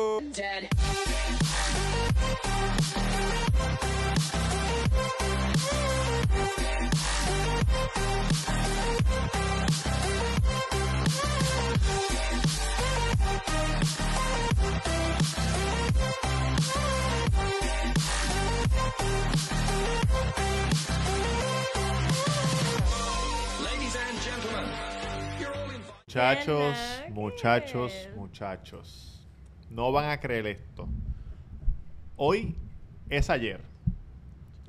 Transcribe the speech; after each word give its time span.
Muchachos, 26.15 26.79
muchachos, 27.11 28.09
muchachos. 28.15 29.21
No 29.69 29.91
van 29.91 30.11
a 30.11 30.21
creer 30.21 30.47
esto. 30.47 30.87
Hoy 32.15 32.55
es 33.11 33.31
ayer. 33.31 33.61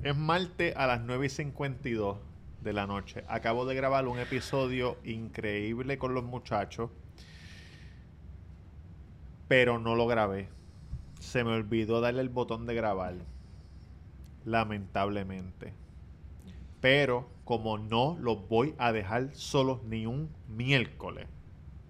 Es 0.01 0.17
martes 0.17 0.75
a 0.75 0.87
las 0.87 1.01
9 1.01 1.27
y 1.27 1.29
52 1.29 2.17
de 2.63 2.73
la 2.73 2.87
noche. 2.87 3.23
Acabo 3.27 3.67
de 3.67 3.75
grabar 3.75 4.07
un 4.07 4.17
episodio 4.17 4.97
increíble 5.03 5.99
con 5.99 6.15
los 6.15 6.23
muchachos. 6.23 6.89
Pero 9.47 9.77
no 9.77 9.93
lo 9.93 10.07
grabé. 10.07 10.49
Se 11.19 11.43
me 11.43 11.51
olvidó 11.51 12.01
darle 12.01 12.21
el 12.21 12.29
botón 12.29 12.65
de 12.65 12.73
grabar. 12.73 13.13
Lamentablemente. 14.45 15.73
Pero 16.81 17.29
como 17.43 17.77
no 17.77 18.17
los 18.19 18.49
voy 18.49 18.73
a 18.79 18.91
dejar 18.91 19.29
solos 19.35 19.83
ni 19.83 20.07
un 20.07 20.31
miércoles. 20.47 21.27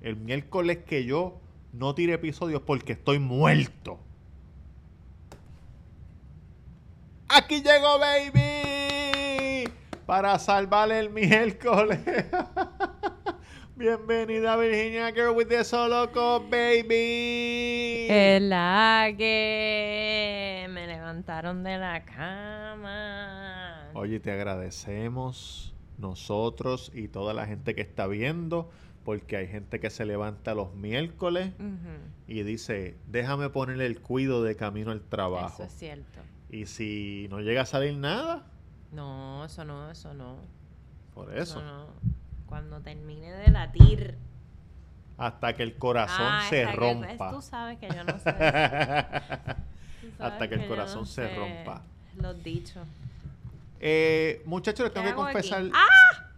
El 0.06 0.18
miércoles 0.18 0.78
que 0.86 1.04
yo 1.04 1.42
no 1.74 1.96
tire 1.96 2.14
episodios 2.14 2.62
porque 2.62 2.92
estoy 2.92 3.18
muerto. 3.18 3.98
Aquí 7.28 7.64
llegó 7.64 7.98
Baby 7.98 9.68
para 10.06 10.38
salvar 10.38 10.92
el 10.92 11.10
miércoles. 11.10 11.98
Bienvenida 13.76 14.56
Virginia 14.58 15.12
Girl 15.12 15.32
with 15.36 15.48
the 15.48 15.64
Soloco 15.64 16.40
Baby. 16.52 18.06
El 18.08 18.54
que 19.18 20.68
me 20.70 20.86
levantaron 20.86 21.64
de 21.64 21.80
la 21.80 22.06
cama. 22.06 23.90
Oye, 23.96 24.20
te 24.20 24.32
agradecemos 24.32 25.74
nosotros 25.98 26.92
y 26.94 27.08
toda 27.08 27.34
la 27.34 27.48
gente 27.48 27.74
que 27.74 27.82
está 27.82 28.06
viendo, 28.06 28.70
porque 29.06 29.38
hay 29.38 29.48
gente 29.48 29.80
que 29.80 29.90
se 29.90 30.04
levanta 30.06 30.54
los 30.56 30.74
miércoles 30.74 31.54
y 32.28 32.44
dice, 32.44 32.98
déjame 33.08 33.50
ponerle 33.50 33.86
el 33.86 34.02
cuido 34.02 34.44
de 34.44 34.56
camino 34.58 34.92
al 34.92 35.02
trabajo. 35.02 35.64
Eso 35.64 35.72
es 35.72 35.80
cierto. 35.80 36.20
Y 36.50 36.66
si 36.66 37.28
no 37.30 37.40
llega 37.40 37.62
a 37.62 37.66
salir 37.66 37.96
nada, 37.96 38.44
No, 38.92 39.46
eso 39.46 39.64
no, 39.64 39.90
eso 39.92 40.14
no. 40.14 40.38
por 41.14 41.34
eso, 41.38 41.62
no. 41.62 41.88
Cuando 42.48 42.80
termine 42.82 43.32
de 43.32 43.52
latir. 43.52 44.16
hasta 45.18 45.54
que 45.56 45.64
el 45.64 45.76
corazón 45.78 46.26
Ah, 46.28 46.46
se 46.50 46.64
esa 46.64 46.72
que- 46.72 46.78
rompa. 46.78 47.32
tú 47.32 47.42
sabes 47.42 47.78
que 47.80 47.88
yo 47.88 48.04
no 48.04 48.18
sé. 48.20 48.30
Hasta 50.20 50.48
que 50.50 50.56
el 50.56 50.68
corazón 50.68 51.00
no 51.02 51.06
se 51.06 51.36
rompa. 51.36 51.82
Los 52.22 52.44
dichos. 52.44 52.86
Eh, 53.80 54.42
muchachos, 54.46 54.86
les 54.86 54.90
¿Qué 54.94 55.00
tengo 55.00 55.10
que 55.10 55.34
confesar. 55.34 55.64
¡Ah! 55.74 56.30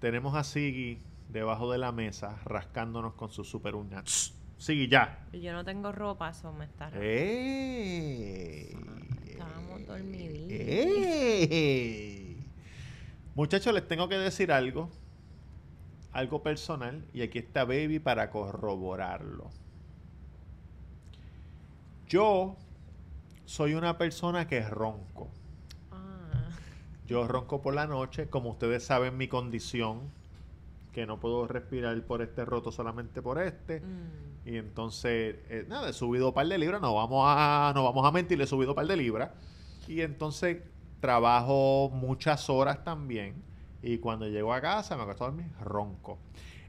Tenemos 0.00 0.34
a 0.34 0.44
Siggy 0.44 0.98
debajo 1.34 1.70
de 1.70 1.78
la 1.78 1.92
mesa 1.92 2.38
rascándonos 2.44 3.14
con 3.14 3.28
su 3.28 3.44
super 3.44 3.74
uña. 3.74 4.02
Siggy, 4.56 4.88
ya. 4.88 5.26
Yo 5.32 5.52
no 5.52 5.64
tengo 5.64 5.90
ropa, 5.92 6.30
eso 6.30 6.52
me 6.52 6.64
está. 6.64 6.88
¡Ey! 6.96 8.72
Estábamos 9.26 9.84
dormiditos. 9.86 10.50
¡Ey! 10.50 12.46
Muchachos, 13.34 13.74
les 13.74 13.86
tengo 13.86 14.08
que 14.08 14.16
decir 14.16 14.52
algo. 14.52 14.88
Algo 16.12 16.42
personal. 16.42 17.04
Y 17.12 17.22
aquí 17.22 17.40
está 17.40 17.64
Baby 17.64 17.98
para 17.98 18.30
corroborarlo. 18.30 19.50
Yo 22.08 22.56
soy 23.44 23.74
una 23.74 23.98
persona 23.98 24.46
que 24.46 24.60
ronco. 24.62 25.30
Ah, 25.90 26.50
Yo 27.08 27.26
ronco 27.26 27.60
por 27.60 27.74
la 27.74 27.88
noche, 27.88 28.28
como 28.28 28.50
ustedes 28.50 28.84
saben 28.84 29.16
mi 29.16 29.26
condición, 29.26 30.12
que 30.94 31.04
no 31.06 31.18
puedo 31.18 31.46
respirar 31.48 32.00
por 32.04 32.22
este 32.22 32.44
roto 32.44 32.70
solamente 32.72 33.20
por 33.20 33.42
este. 33.42 33.80
mm. 33.80 34.48
Y 34.48 34.56
entonces, 34.58 35.36
eh, 35.48 35.64
nada, 35.68 35.88
he 35.88 35.92
subido 35.92 36.28
un 36.28 36.34
par 36.34 36.46
de 36.46 36.56
libras, 36.56 36.80
no 36.80 36.94
vamos 36.94 37.24
a, 37.26 37.72
no 37.74 37.82
vamos 37.84 38.06
a 38.06 38.12
mentir, 38.12 38.40
he 38.40 38.46
subido 38.46 38.70
un 38.72 38.76
par 38.76 38.86
de 38.86 38.96
libras. 38.96 39.30
Y 39.88 40.00
entonces 40.02 40.62
trabajo 41.00 41.90
muchas 41.92 42.48
horas 42.48 42.84
también. 42.84 43.42
Y 43.82 43.98
cuando 43.98 44.26
llego 44.28 44.54
a 44.54 44.60
casa 44.60 44.96
me 44.96 45.02
acuesto 45.02 45.24
a 45.24 45.28
dormir 45.28 45.46
ronco. 45.60 46.18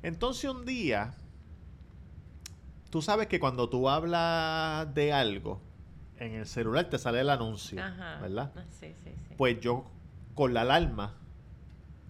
Entonces 0.02 0.50
un 0.50 0.66
día, 0.66 1.14
tú 2.90 3.02
sabes 3.02 3.28
que 3.28 3.40
cuando 3.40 3.69
tú 3.69 3.90
hablas 3.90 4.94
de 4.94 5.14
algo, 5.14 5.62
en 6.18 6.34
el 6.34 6.46
celular 6.46 6.90
te 6.90 6.97
sale 6.97 7.19
el 7.22 7.30
anuncio, 7.30 7.81
Ajá. 7.81 8.19
¿verdad? 8.22 8.52
Ah, 8.56 8.64
Sí, 8.69 8.94
sí, 9.03 9.12
sí. 9.28 9.35
Pues 9.38 9.59
yo, 9.59 9.85
con 10.34 10.53
la 10.53 10.62
alarma, 10.62 11.14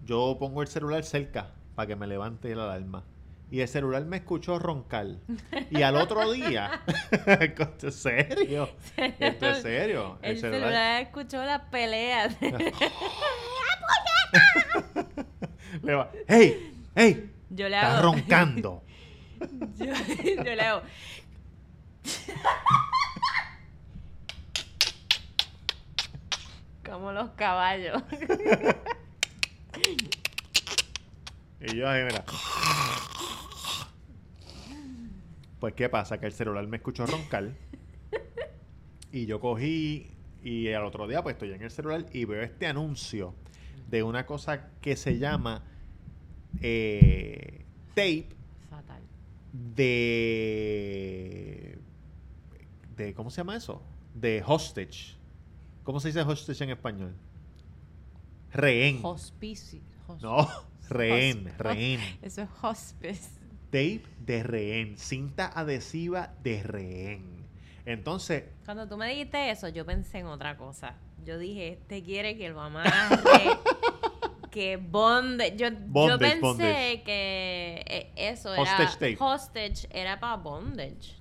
yo 0.04 0.36
pongo 0.38 0.62
el 0.62 0.68
celular 0.68 1.04
cerca 1.04 1.52
para 1.76 1.86
que 1.86 1.94
me 1.94 2.08
levante 2.08 2.52
la 2.56 2.64
alarma. 2.64 3.04
Y 3.48 3.60
el 3.60 3.68
celular 3.68 4.04
me 4.06 4.16
escuchó 4.16 4.58
roncar. 4.58 5.06
Y 5.70 5.82
al 5.82 5.94
otro 5.94 6.32
día, 6.32 6.82
esto 7.26 7.86
es 7.86 7.94
serio, 7.94 8.68
esto 8.96 9.46
es 9.50 9.62
serio. 9.62 10.18
El 10.22 10.40
celular 10.40 11.02
escuchó 11.02 11.44
las 11.44 11.60
peleas. 11.70 12.36
le 15.82 15.94
va, 15.94 16.10
¡Hey! 16.26 16.82
¡Hey! 16.96 17.30
Yo 17.50 17.68
le 17.68 17.76
Estás 17.76 18.00
hago. 18.00 18.12
roncando. 18.14 18.82
yo, 19.76 19.84
yo 20.44 20.54
le 20.56 20.62
hago. 20.62 20.82
Como 26.84 27.12
los 27.12 27.30
caballos. 27.30 28.02
Y 31.60 31.76
yo 31.76 31.88
ahí, 31.88 32.04
mira. 32.04 32.24
Pues, 35.60 35.74
¿qué 35.74 35.88
pasa? 35.88 36.18
Que 36.20 36.26
el 36.26 36.32
celular 36.32 36.66
me 36.66 36.76
escuchó 36.76 37.06
roncar. 37.06 37.52
Y 39.12 39.26
yo 39.26 39.40
cogí. 39.40 40.10
Y 40.42 40.68
al 40.72 40.84
otro 40.84 41.08
día, 41.08 41.22
pues 41.22 41.34
estoy 41.34 41.52
en 41.52 41.62
el 41.62 41.70
celular 41.70 42.06
y 42.12 42.24
veo 42.24 42.42
este 42.42 42.66
anuncio 42.66 43.34
de 43.88 44.02
una 44.02 44.26
cosa 44.26 44.68
que 44.80 44.94
se 44.96 45.18
llama 45.18 45.64
eh, 46.60 47.64
tape 47.94 48.28
Fatal. 48.70 49.02
de. 50.56 51.78
de 52.96 53.14
¿Cómo 53.14 53.30
se 53.30 53.38
llama 53.38 53.56
eso? 53.56 53.82
De 54.14 54.42
hostage. 54.46 55.16
¿Cómo 55.82 55.98
se 56.00 56.08
dice 56.08 56.20
hostage 56.20 56.62
en 56.64 56.70
español? 56.70 57.14
Rehén. 58.52 59.00
Hospicio. 59.02 59.80
hos- 60.06 60.22
No, 60.22 60.46
rehén, 60.88 61.46
hos- 61.48 61.58
rehén. 61.58 62.00
Eso 62.22 62.42
es 62.42 62.48
hospice. 62.62 63.30
Tape 63.70 64.02
de 64.20 64.42
rehén, 64.42 64.96
cinta 64.98 65.46
adhesiva 65.54 66.32
de 66.42 66.62
rehén. 66.62 67.46
Entonces, 67.84 68.44
Cuando 68.64 68.88
tú 68.88 68.96
me 68.96 69.08
dijiste 69.08 69.50
eso, 69.50 69.68
yo 69.68 69.84
pensé 69.86 70.18
en 70.18 70.26
otra 70.26 70.56
cosa. 70.56 70.94
Yo 71.24 71.38
dije, 71.38 71.72
este 71.74 72.02
quiere 72.02 72.36
que 72.36 72.48
lo 72.48 72.60
amarre. 72.60 72.86
que 74.50 74.76
bonde. 74.76 75.54
Yo, 75.56 75.68
yo 75.68 75.76
Bondage, 75.86 76.18
pensé 76.20 76.40
bondage. 76.42 77.02
que 77.04 77.84
eh, 77.86 78.12
eso 78.16 78.52
era. 78.54 78.62
Hostage 78.62 78.92
tape. 78.94 79.16
Hostage 79.20 79.88
era 79.90 80.18
para 80.20 80.36
bondage. 80.36 81.16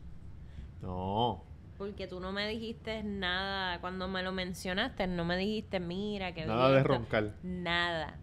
no. 0.82 1.44
Porque 1.78 2.08
tú 2.08 2.22
no 2.22 2.32
me 2.32 2.48
dijiste 2.48 3.04
nada. 3.04 3.82
Cuando 3.82 4.08
me 4.08 4.24
lo 4.24 4.32
mencionaste, 4.32 5.08
no 5.08 5.26
me 5.26 5.36
dijiste, 5.36 5.82
mira, 5.82 6.34
que 6.34 6.46
Nada 6.46 6.72
de 6.72 6.84
roncar. 6.84 7.34
Nada. 7.44 8.18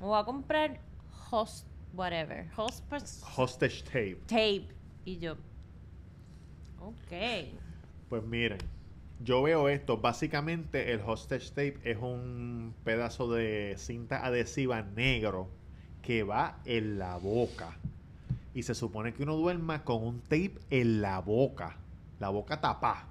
Me 0.00 0.06
voy 0.06 0.20
a 0.20 0.24
comprar 0.24 0.80
host, 1.30 1.66
whatever. 1.92 2.46
Host 2.56 2.84
Hostage 3.36 3.82
tape. 3.84 4.18
tape. 4.26 4.68
Y 5.04 5.18
yo, 5.18 5.32
ok. 6.80 7.48
Pues 8.08 8.22
miren, 8.24 8.58
yo 9.24 9.42
veo 9.42 9.68
esto. 9.68 9.98
Básicamente, 9.98 10.92
el 10.92 11.00
hostage 11.00 11.48
tape 11.48 11.78
es 11.84 11.98
un 11.98 12.74
pedazo 12.84 13.32
de 13.32 13.74
cinta 13.78 14.24
adhesiva 14.24 14.82
negro 14.82 15.48
que 16.02 16.22
va 16.22 16.58
en 16.64 16.98
la 16.98 17.16
boca. 17.16 17.76
Y 18.54 18.62
se 18.62 18.74
supone 18.74 19.12
que 19.12 19.22
uno 19.22 19.36
duerma 19.36 19.84
con 19.84 20.02
un 20.04 20.20
tape 20.20 20.54
en 20.70 21.00
la 21.00 21.20
boca. 21.20 21.76
La 22.20 22.28
boca 22.28 22.60
tapada. 22.60 23.06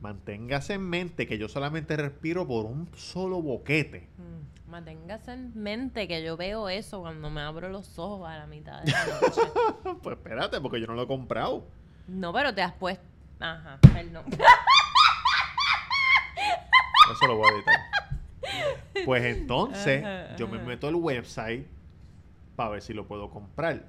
manténgase 0.00 0.74
en 0.74 0.82
mente 0.82 1.26
que 1.26 1.38
yo 1.38 1.48
solamente 1.48 1.96
respiro 1.96 2.46
por 2.46 2.66
un 2.66 2.88
solo 2.94 3.42
boquete. 3.42 4.06
Mm, 4.18 4.55
Manténgase 4.68 5.32
en 5.32 5.52
mente 5.54 6.08
que 6.08 6.24
yo 6.24 6.36
veo 6.36 6.68
eso 6.68 7.00
cuando 7.00 7.30
me 7.30 7.40
abro 7.40 7.68
los 7.68 7.98
ojos 7.98 8.28
a 8.28 8.38
la 8.38 8.46
mitad 8.46 8.82
de 8.82 8.90
la 8.90 9.06
noche. 9.06 9.40
pues 10.02 10.16
espérate, 10.16 10.60
porque 10.60 10.80
yo 10.80 10.86
no 10.88 10.94
lo 10.94 11.02
he 11.02 11.06
comprado. 11.06 11.66
No, 12.08 12.32
pero 12.32 12.52
te 12.52 12.62
has 12.62 12.72
puesto. 12.72 13.04
Ajá, 13.38 13.78
perdón. 13.92 14.24
Eso 17.12 17.26
lo 17.28 17.36
voy 17.36 17.46
a 17.48 17.54
editar. 17.54 17.80
Pues 19.04 19.24
entonces, 19.36 20.04
Ajá, 20.04 20.36
yo 20.36 20.48
me 20.48 20.58
meto 20.58 20.88
al 20.88 20.96
website 20.96 21.66
para 22.56 22.70
ver 22.70 22.82
si 22.82 22.92
lo 22.92 23.06
puedo 23.06 23.30
comprar. 23.30 23.84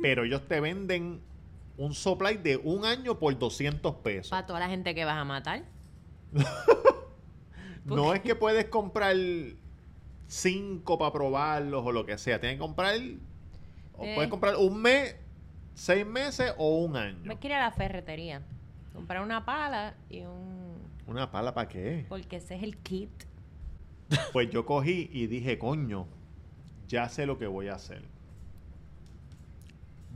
Pero 0.00 0.24
ellos 0.24 0.48
te 0.48 0.60
venden 0.60 1.20
un 1.76 1.94
supply 1.94 2.38
de 2.38 2.56
un 2.56 2.84
año 2.84 3.18
por 3.18 3.38
200 3.38 3.96
pesos. 3.96 4.30
Para 4.30 4.46
toda 4.46 4.60
la 4.60 4.68
gente 4.68 4.94
que 4.94 5.04
vas 5.04 5.18
a 5.18 5.24
matar. 5.24 5.62
No 7.82 8.14
es 8.14 8.20
que 8.20 8.34
puedes 8.34 8.66
comprar 8.66 9.16
cinco 10.30 10.96
para 10.96 11.12
probarlos 11.12 11.84
o 11.84 11.90
lo 11.92 12.06
que 12.06 12.16
sea. 12.16 12.40
Tienes 12.40 12.56
que 12.56 12.60
comprar. 12.60 12.94
O 13.94 14.04
Eh. 14.04 14.12
puedes 14.14 14.30
comprar 14.30 14.56
un 14.56 14.80
mes, 14.80 15.16
seis 15.74 16.06
meses 16.06 16.54
o 16.56 16.78
un 16.78 16.96
año. 16.96 17.18
Me 17.24 17.36
quiero 17.38 17.56
ir 17.56 17.60
a 17.60 17.64
la 17.64 17.72
ferretería. 17.72 18.40
Comprar 18.94 19.22
una 19.22 19.44
pala 19.44 19.94
y 20.08 20.20
un. 20.20 20.70
¿Una 21.06 21.30
pala 21.30 21.52
para 21.52 21.68
qué? 21.68 22.06
Porque 22.08 22.36
ese 22.36 22.54
es 22.54 22.62
el 22.62 22.76
kit. 22.78 23.10
Pues 24.32 24.50
yo 24.50 24.64
cogí 24.66 25.10
y 25.12 25.26
dije, 25.26 25.58
coño, 25.58 26.06
ya 26.88 27.08
sé 27.08 27.26
lo 27.26 27.38
que 27.38 27.46
voy 27.46 27.68
a 27.68 27.74
hacer. 27.74 28.02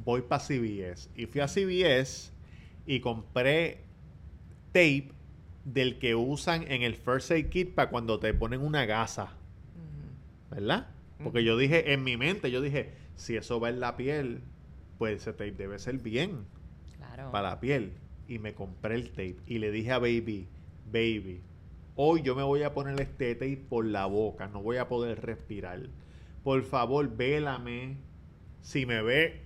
Voy 0.04 0.22
para 0.22 0.42
CVS. 0.42 1.08
Y 1.16 1.26
fui 1.26 1.40
a 1.40 1.48
CVS 1.48 2.32
y 2.86 3.00
compré 3.00 3.82
tape 4.68 5.10
del 5.64 5.98
que 5.98 6.14
usan 6.14 6.62
en 6.70 6.82
el 6.82 6.94
First 6.94 7.30
Aid 7.30 7.48
Kit 7.48 7.74
para 7.74 7.88
cuando 7.90 8.18
te 8.20 8.32
ponen 8.34 8.60
una 8.60 8.84
gasa. 8.84 9.32
¿Verdad? 10.50 10.88
Porque 11.22 11.44
yo 11.44 11.56
dije, 11.56 11.92
en 11.92 12.02
mi 12.04 12.16
mente, 12.16 12.50
yo 12.50 12.60
dije, 12.60 12.92
si 13.16 13.36
eso 13.36 13.60
va 13.60 13.68
en 13.70 13.80
la 13.80 13.96
piel, 13.96 14.42
pues 14.98 15.22
ese 15.22 15.32
tape 15.32 15.52
debe 15.52 15.78
ser 15.78 15.98
bien 15.98 16.44
Claro. 16.96 17.30
para 17.30 17.50
la 17.50 17.60
piel. 17.60 17.92
Y 18.28 18.38
me 18.38 18.54
compré 18.54 18.94
el 18.96 19.10
tape. 19.10 19.36
Y 19.46 19.58
le 19.58 19.70
dije 19.70 19.92
a 19.92 19.98
Baby, 19.98 20.48
Baby, 20.86 21.40
hoy 21.96 22.22
yo 22.22 22.34
me 22.34 22.42
voy 22.42 22.62
a 22.62 22.72
poner 22.74 23.00
este 23.00 23.34
tape 23.34 23.56
por 23.68 23.84
la 23.84 24.06
boca. 24.06 24.48
No 24.48 24.62
voy 24.62 24.76
a 24.78 24.88
poder 24.88 25.20
respirar. 25.24 25.88
Por 26.42 26.62
favor, 26.64 27.16
vélame. 27.16 27.96
Si 28.60 28.86
me 28.86 29.02
ve, 29.02 29.42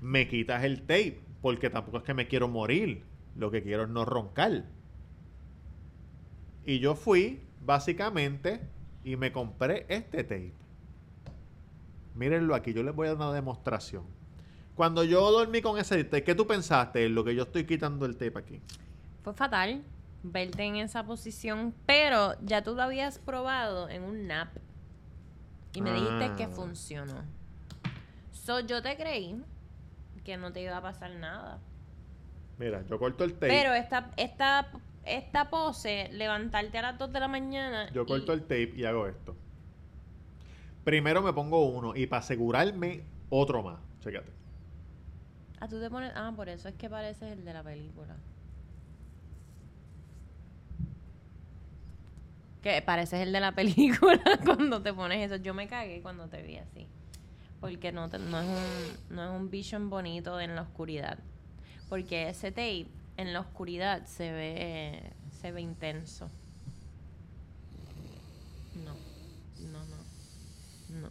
me 0.00 0.28
quitas 0.28 0.64
el 0.64 0.80
tape. 0.82 1.20
Porque 1.42 1.70
tampoco 1.70 1.98
es 1.98 2.02
que 2.04 2.14
me 2.14 2.26
quiero 2.28 2.48
morir. 2.48 3.02
Lo 3.36 3.50
que 3.50 3.62
quiero 3.62 3.84
es 3.84 3.88
no 3.88 4.04
roncar. 4.04 4.64
Y 6.64 6.78
yo 6.80 6.94
fui, 6.94 7.40
básicamente, 7.66 8.60
y 9.04 9.16
me 9.16 9.32
compré 9.32 9.84
este 9.88 10.22
tape. 10.24 10.54
Mírenlo 12.14 12.54
aquí, 12.54 12.72
yo 12.72 12.82
les 12.82 12.94
voy 12.94 13.06
a 13.08 13.10
dar 13.10 13.16
una 13.18 13.32
demostración. 13.32 14.04
Cuando 14.74 15.04
yo 15.04 15.30
dormí 15.30 15.60
con 15.60 15.78
ese 15.78 16.02
tape, 16.04 16.22
¿qué 16.24 16.34
tú 16.34 16.46
pensaste 16.46 17.04
en 17.04 17.14
lo 17.14 17.24
que 17.24 17.34
yo 17.34 17.42
estoy 17.42 17.64
quitando 17.66 18.06
el 18.06 18.16
tape 18.16 18.38
aquí? 18.38 18.60
Fue 19.22 19.34
fatal 19.34 19.82
verte 20.22 20.62
en 20.64 20.76
esa 20.76 21.04
posición, 21.04 21.74
pero 21.86 22.34
ya 22.42 22.62
tú 22.62 22.74
lo 22.74 22.82
habías 22.82 23.18
probado 23.18 23.88
en 23.88 24.02
un 24.02 24.26
nap 24.26 24.48
y 25.72 25.80
me 25.82 25.92
dijiste 25.92 26.32
que 26.36 26.44
Ah. 26.44 26.48
funcionó. 26.48 27.22
So, 28.32 28.60
yo 28.60 28.82
te 28.82 28.96
creí 28.96 29.42
que 30.24 30.36
no 30.36 30.52
te 30.52 30.62
iba 30.62 30.76
a 30.76 30.82
pasar 30.82 31.10
nada. 31.12 31.58
Mira, 32.58 32.82
yo 32.86 32.98
corto 32.98 33.24
el 33.24 33.34
tape. 33.34 33.48
Pero 33.48 33.74
esta, 33.74 34.10
esta, 34.16 34.68
esta 35.06 35.48
pose, 35.50 36.08
levantarte 36.12 36.78
a 36.78 36.82
las 36.82 36.98
2 36.98 37.12
de 37.12 37.20
la 37.20 37.28
mañana. 37.28 37.90
yo 37.92 38.02
y- 38.02 38.06
corto 38.06 38.32
el 38.32 38.42
tape 38.42 38.72
y 38.76 38.84
hago 38.84 39.06
esto. 39.06 39.36
Primero 40.84 41.22
me 41.22 41.32
pongo 41.32 41.64
uno 41.66 41.96
y 41.96 42.06
para 42.06 42.20
asegurarme, 42.20 43.02
otro 43.30 43.62
más. 43.62 43.78
Chécate. 44.00 44.30
Ah, 45.58 45.68
tú 45.68 45.80
te 45.80 45.88
pones. 45.90 46.12
Ah, 46.14 46.32
por 46.36 46.48
eso 46.48 46.68
es 46.68 46.74
que 46.74 46.88
pareces 46.90 47.32
el 47.32 47.44
de 47.44 47.52
la 47.52 47.62
película. 47.62 48.14
Que 52.62 52.82
pareces 52.82 53.20
el 53.20 53.32
de 53.32 53.40
la 53.40 53.52
película 53.52 54.20
cuando 54.44 54.82
te 54.82 54.92
pones 54.92 55.24
eso. 55.30 55.42
Yo 55.42 55.54
me 55.54 55.68
cagué 55.68 56.02
cuando 56.02 56.26
te 56.28 56.42
vi 56.42 56.56
así. 56.56 56.86
Porque 57.60 57.92
no, 57.92 58.08
te- 58.08 58.18
no, 58.18 58.40
es 58.40 58.46
un, 58.46 59.16
no 59.16 59.24
es 59.24 59.30
un 59.40 59.50
vision 59.50 59.88
bonito 59.88 60.40
en 60.40 60.54
la 60.54 60.62
oscuridad. 60.62 61.18
Porque 61.88 62.28
ese 62.28 62.50
tape 62.50 62.86
en 63.16 63.32
la 63.32 63.40
oscuridad 63.40 64.06
se 64.06 64.30
ve, 64.32 65.12
se 65.40 65.52
ve 65.52 65.60
intenso. 65.60 66.30
No, 68.84 68.94
no, 69.70 69.84
no. 69.86 69.96
No. 71.00 71.08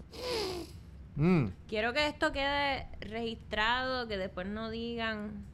Mm, 1.16 1.52
Quiero 1.68 1.94
que 1.94 2.08
esto 2.08 2.32
quede 2.32 2.88
registrado, 3.02 4.08
que 4.08 4.18
después 4.18 4.48
no 4.48 4.70
digan. 4.70 5.46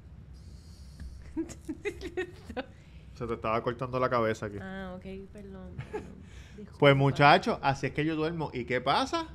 se 3.16 3.28
te 3.28 3.34
estaba 3.34 3.62
cortando 3.64 4.00
la 4.00 4.10
cabeza 4.10 4.48
aquí. 4.48 4.58
Ah, 4.62 4.94
ok, 4.98 5.06
perdón. 5.32 5.76
Pues 6.78 6.96
muchachos, 6.96 7.58
así 7.64 7.88
es 7.88 7.94
que 7.94 8.06
yo 8.06 8.16
duermo. 8.16 8.52
¿Y 8.54 8.66
qué 8.66 8.82
pasa? 8.82 9.26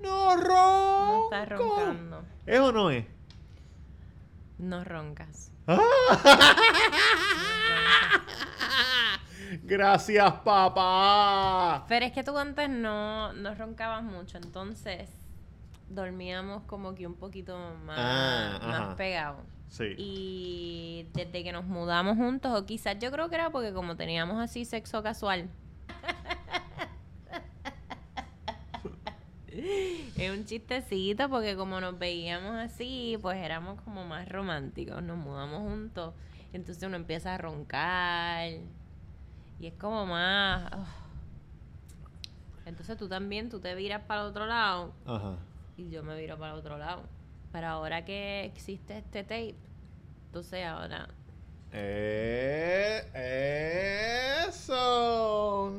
No 0.00 0.36
ronco. 0.36 0.46
No 0.48 1.24
estás 1.24 1.48
roncando. 1.50 2.22
¿Es 2.46 2.60
o 2.60 2.72
no 2.72 2.90
es? 2.90 3.04
No 4.58 4.82
roncas. 4.84 5.50
Gracias, 9.62 10.32
papá. 10.44 11.84
Pero 11.88 12.06
es 12.06 12.12
que 12.12 12.22
tú 12.22 12.36
antes 12.36 12.68
no, 12.68 13.32
no 13.32 13.54
roncabas 13.54 14.04
mucho, 14.04 14.38
entonces 14.38 15.08
dormíamos 15.88 16.62
como 16.64 16.94
que 16.94 17.06
un 17.06 17.14
poquito 17.14 17.56
más, 17.84 17.96
Ah, 17.98 18.58
más. 18.62 18.96
Sí. 19.68 19.94
Y 19.98 21.06
desde 21.12 21.42
que 21.42 21.52
nos 21.52 21.64
mudamos 21.64 22.16
juntos, 22.16 22.52
o 22.58 22.66
quizás 22.66 22.96
yo 23.00 23.10
creo 23.10 23.28
que 23.28 23.34
era 23.34 23.50
porque 23.50 23.72
como 23.72 23.96
teníamos 23.96 24.40
así 24.42 24.64
sexo 24.64 25.02
casual. 25.02 25.48
es 30.16 30.30
un 30.30 30.44
chistecito 30.44 31.28
porque 31.28 31.56
como 31.56 31.80
nos 31.80 31.98
veíamos 31.98 32.56
así, 32.56 33.18
pues 33.22 33.36
éramos 33.38 33.80
como 33.82 34.04
más 34.04 34.28
románticos, 34.28 35.02
nos 35.02 35.16
mudamos 35.16 35.60
juntos. 35.60 36.14
Entonces 36.52 36.82
uno 36.84 36.96
empieza 36.96 37.34
a 37.34 37.38
roncar 37.38 38.50
y 39.60 39.66
es 39.66 39.74
como 39.74 40.06
más... 40.06 40.70
Entonces 42.64 42.96
tú 42.96 43.08
también, 43.08 43.48
tú 43.48 43.60
te 43.60 43.74
viras 43.74 44.02
para 44.06 44.22
el 44.22 44.26
otro 44.28 44.46
lado 44.46 44.92
Ajá. 45.06 45.36
y 45.76 45.88
yo 45.90 46.02
me 46.02 46.18
viro 46.18 46.36
para 46.38 46.52
el 46.54 46.58
otro 46.58 46.78
lado. 46.78 47.02
Pero 47.52 47.68
ahora 47.68 48.04
que 48.04 48.44
existe 48.44 48.98
este 48.98 49.22
tape, 49.22 49.54
entonces 50.26 50.64
ahora 50.66 51.08
Eh, 51.72 53.02
eso. 54.48 55.78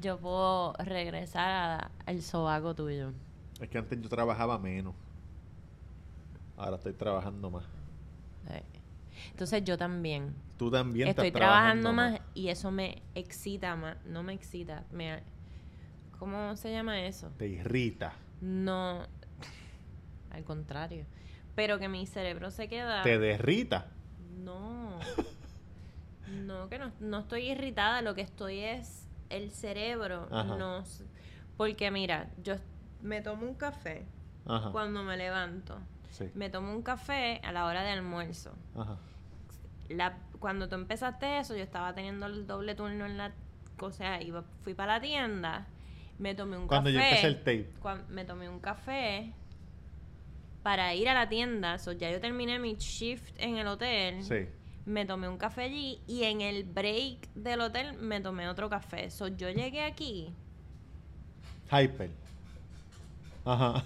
Yo 0.00 0.18
puedo 0.18 0.74
regresar 0.74 1.50
a- 1.50 1.90
al 2.06 2.22
sobaco 2.22 2.74
tuyo. 2.74 3.12
Es 3.60 3.68
que 3.68 3.78
antes 3.78 4.00
yo 4.00 4.08
trabajaba 4.08 4.58
menos. 4.58 4.94
Ahora 6.56 6.76
estoy 6.76 6.92
trabajando 6.92 7.50
más. 7.50 7.64
Entonces 9.30 9.64
yo 9.64 9.78
también 9.78 10.34
Tú 10.58 10.70
también 10.70 11.08
estoy 11.08 11.28
estás 11.28 11.40
trabajando 11.40 11.92
más 11.92 12.20
y 12.34 12.48
eso 12.48 12.70
me 12.70 13.02
excita 13.14 13.74
más. 13.76 13.96
No 14.04 14.22
me 14.22 14.32
excita, 14.34 14.84
me... 14.92 15.22
¿Cómo 16.18 16.56
se 16.56 16.70
llama 16.70 17.00
eso? 17.02 17.30
Te 17.38 17.48
irrita. 17.48 18.14
No, 18.40 19.06
al 20.30 20.44
contrario. 20.44 21.06
Pero 21.54 21.78
que 21.78 21.88
mi 21.88 22.06
cerebro 22.06 22.50
se 22.50 22.68
queda... 22.68 23.02
Te 23.02 23.18
derrita. 23.18 23.88
No. 24.44 24.98
No, 26.46 26.68
que 26.68 26.78
no, 26.78 26.92
no 27.00 27.20
estoy 27.20 27.50
irritada, 27.50 28.02
lo 28.02 28.14
que 28.14 28.22
estoy 28.22 28.60
es 28.60 29.03
el 29.30 29.50
cerebro. 29.50 30.28
Ajá. 30.30 30.56
No, 30.56 30.78
s- 30.80 31.04
porque 31.56 31.90
mira, 31.90 32.28
yo 32.42 32.54
me 33.02 33.20
tomo 33.20 33.46
un 33.46 33.54
café 33.54 34.04
Ajá. 34.46 34.70
cuando 34.72 35.02
me 35.02 35.16
levanto. 35.16 35.78
Sí. 36.10 36.30
Me 36.34 36.48
tomo 36.50 36.72
un 36.72 36.82
café 36.82 37.40
a 37.44 37.52
la 37.52 37.64
hora 37.66 37.82
de 37.82 37.90
almuerzo. 37.90 38.52
Ajá. 38.76 38.96
La, 39.88 40.16
cuando 40.38 40.68
tú 40.68 40.74
empezaste 40.76 41.38
eso, 41.38 41.54
yo 41.56 41.62
estaba 41.62 41.94
teniendo 41.94 42.26
el 42.26 42.46
doble 42.46 42.74
turno 42.74 43.04
en 43.06 43.16
la... 43.18 43.32
O 43.80 43.90
sea, 43.90 44.22
iba, 44.22 44.42
fui 44.62 44.72
para 44.74 44.94
la 44.94 45.00
tienda, 45.00 45.66
me 46.18 46.34
tomé 46.34 46.56
un 46.56 46.68
Cuando 46.68 46.90
café. 46.90 46.94
yo 46.98 47.00
empecé 47.04 47.26
el 47.26 47.38
tape. 47.38 47.70
cuan- 47.82 48.04
me 48.08 48.24
tomé 48.24 48.48
un 48.48 48.60
café 48.60 49.32
para 50.62 50.94
ir 50.94 51.08
a 51.08 51.14
la 51.14 51.28
tienda. 51.28 51.78
So, 51.78 51.92
ya 51.92 52.10
yo 52.10 52.20
terminé 52.20 52.58
mi 52.58 52.76
shift 52.76 53.34
en 53.38 53.56
el 53.58 53.66
hotel. 53.66 54.22
Sí. 54.22 54.46
Me 54.86 55.06
tomé 55.06 55.28
un 55.28 55.38
café 55.38 55.62
allí 55.62 56.00
y 56.06 56.24
en 56.24 56.42
el 56.42 56.64
break 56.64 57.28
del 57.34 57.60
hotel 57.62 57.94
me 57.98 58.20
tomé 58.20 58.48
otro 58.48 58.68
café. 58.68 59.10
So, 59.10 59.28
yo 59.28 59.48
llegué 59.50 59.82
aquí 59.84 60.34
Hyper. 61.72 62.10
Ajá. 63.46 63.82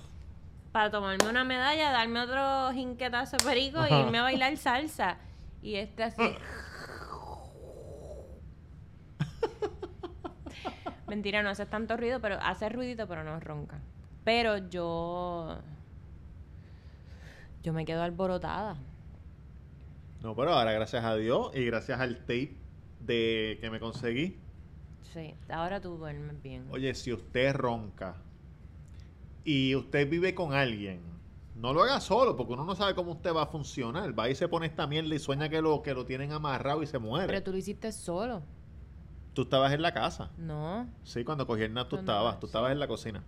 para 0.72 0.90
tomarme 0.90 1.28
una 1.28 1.44
medalla, 1.44 1.90
darme 1.92 2.20
otro 2.20 2.72
jinquetazo 2.72 3.36
perico 3.38 3.78
e 3.84 3.86
Ajá. 3.86 4.00
irme 4.00 4.18
a 4.18 4.22
bailar 4.22 4.56
salsa. 4.56 5.16
Y 5.62 5.76
este 5.76 6.02
así. 6.04 6.22
Mentira, 11.06 11.42
no 11.42 11.50
hace 11.50 11.66
tanto 11.66 11.96
ruido, 11.96 12.20
pero 12.20 12.38
hace 12.42 12.68
ruidito, 12.68 13.06
pero 13.08 13.24
no 13.24 13.40
ronca. 13.40 13.78
Pero 14.24 14.58
yo. 14.68 15.58
Yo 17.62 17.72
me 17.72 17.84
quedo 17.84 18.02
alborotada. 18.02 18.76
No, 20.22 20.34
pero 20.34 20.52
ahora 20.52 20.72
gracias 20.72 21.04
a 21.04 21.14
Dios 21.16 21.50
y 21.54 21.64
gracias 21.64 22.00
al 22.00 22.18
tape 22.20 22.56
de 23.00 23.58
que 23.60 23.70
me 23.70 23.78
conseguí. 23.78 24.36
Sí, 25.12 25.34
ahora 25.48 25.80
tú 25.80 25.96
duermes 25.96 26.42
bien. 26.42 26.66
Oye, 26.70 26.94
si 26.94 27.12
usted 27.12 27.54
ronca 27.54 28.16
y 29.44 29.74
usted 29.74 30.08
vive 30.08 30.34
con 30.34 30.52
alguien, 30.52 31.00
no 31.54 31.72
lo 31.72 31.82
haga 31.82 32.00
solo, 32.00 32.36
porque 32.36 32.52
uno 32.52 32.64
no 32.64 32.74
sabe 32.74 32.94
cómo 32.94 33.12
usted 33.12 33.34
va 33.34 33.42
a 33.42 33.46
funcionar. 33.46 34.16
Va 34.18 34.28
y 34.28 34.34
se 34.34 34.48
pone 34.48 34.66
esta 34.66 34.86
mierda 34.86 35.14
y 35.14 35.18
sueña 35.18 35.48
que 35.48 35.62
lo, 35.62 35.82
que 35.82 35.94
lo 35.94 36.04
tienen 36.04 36.32
amarrado 36.32 36.82
y 36.82 36.86
se 36.86 36.98
muere. 36.98 37.26
Pero 37.26 37.42
tú 37.42 37.52
lo 37.52 37.58
hiciste 37.58 37.90
solo. 37.92 38.42
Tú 39.34 39.42
estabas 39.42 39.72
en 39.72 39.82
la 39.82 39.92
casa. 39.92 40.30
No. 40.36 40.88
Sí, 41.04 41.24
cuando 41.24 41.46
cogí 41.46 41.62
el 41.62 41.72
nap 41.72 41.88
tú 41.88 41.96
estabas, 41.96 42.40
tú 42.40 42.46
sí. 42.46 42.50
estabas 42.50 42.72
en 42.72 42.80
la 42.80 42.88
cocina. 42.88 43.22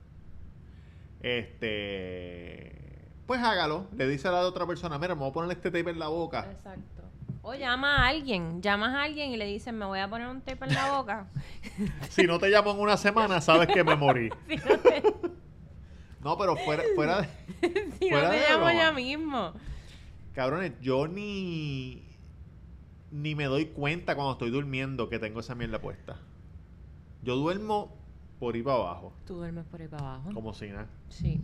Este, 1.20 2.89
pues 3.30 3.40
hágalo. 3.44 3.86
Le 3.96 4.08
dice 4.08 4.26
a 4.26 4.32
la 4.32 4.40
otra 4.40 4.66
persona, 4.66 4.98
mira, 4.98 5.14
me 5.14 5.20
voy 5.20 5.30
a 5.30 5.32
poner 5.32 5.52
este 5.56 5.70
tape 5.70 5.88
en 5.90 6.00
la 6.00 6.08
boca. 6.08 6.48
Exacto. 6.50 7.02
O 7.42 7.54
llama 7.54 7.98
a 7.98 8.08
alguien, 8.08 8.60
llamas 8.60 8.92
a 8.92 9.04
alguien 9.04 9.30
y 9.30 9.36
le 9.36 9.46
dices, 9.46 9.72
me 9.72 9.84
voy 9.84 10.00
a 10.00 10.10
poner 10.10 10.26
un 10.26 10.40
tape 10.40 10.64
en 10.64 10.74
la 10.74 10.96
boca. 10.96 11.28
Si 12.10 12.24
no 12.24 12.40
te 12.40 12.48
llamo 12.48 12.72
en 12.72 12.80
una 12.80 12.96
semana, 12.96 13.40
sabes 13.40 13.68
que 13.68 13.84
me 13.84 13.94
morí. 13.94 14.30
si 14.48 14.56
no 14.56 14.78
te, 14.80 15.02
No, 16.24 16.36
pero 16.36 16.56
fuera, 16.56 16.82
fuera 16.96 17.20
de... 17.20 17.28
si 18.00 18.10
no 18.10 18.16
Fuera 18.16 18.30
te 18.30 18.36
de 18.36 18.42
llamo 18.48 18.64
broma. 18.64 18.74
ya 18.74 18.90
mismo. 18.90 19.52
Cabrones, 20.34 20.72
yo 20.80 21.06
ni... 21.06 22.02
Ni 23.12 23.36
me 23.36 23.44
doy 23.44 23.66
cuenta 23.66 24.16
cuando 24.16 24.32
estoy 24.32 24.50
durmiendo 24.50 25.08
que 25.08 25.20
tengo 25.20 25.38
esa 25.38 25.54
mierda 25.54 25.80
puesta. 25.80 26.16
Yo 27.22 27.36
duermo 27.36 27.96
por 28.40 28.56
ir 28.56 28.64
para 28.64 28.78
abajo, 28.78 29.12
Tú 29.24 29.36
duermes 29.36 29.66
por 29.66 29.80
ahí 29.80 29.86
para 29.86 30.14
abajo. 30.14 30.32
como 30.34 30.52
si 30.52 30.66
nada. 30.70 30.88
Sí. 31.10 31.40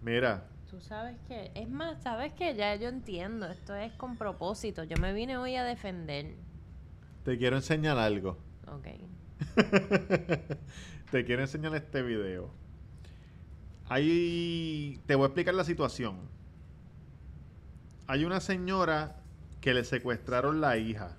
Mira, 0.00 0.44
Tú 0.74 0.80
sabes 0.80 1.16
que, 1.28 1.52
es 1.54 1.68
más, 1.68 2.02
sabes 2.02 2.32
que 2.32 2.56
ya 2.56 2.74
yo 2.74 2.88
entiendo, 2.88 3.46
esto 3.46 3.76
es 3.76 3.92
con 3.92 4.16
propósito. 4.16 4.82
Yo 4.82 4.96
me 4.96 5.12
vine 5.12 5.36
hoy 5.36 5.54
a 5.54 5.62
defender. 5.62 6.34
te 7.22 7.38
quiero 7.38 7.54
enseñar 7.54 7.96
algo. 7.96 8.38
Ok. 8.66 8.88
te 11.12 11.24
quiero 11.24 11.42
enseñar 11.42 11.76
este 11.76 12.02
video. 12.02 12.50
Ahí 13.88 15.00
te 15.06 15.14
voy 15.14 15.22
a 15.22 15.26
explicar 15.26 15.54
la 15.54 15.62
situación. 15.62 16.18
Hay 18.08 18.24
una 18.24 18.40
señora 18.40 19.22
que 19.60 19.74
le 19.74 19.84
secuestraron 19.84 20.60
la 20.60 20.76
hija. 20.76 21.16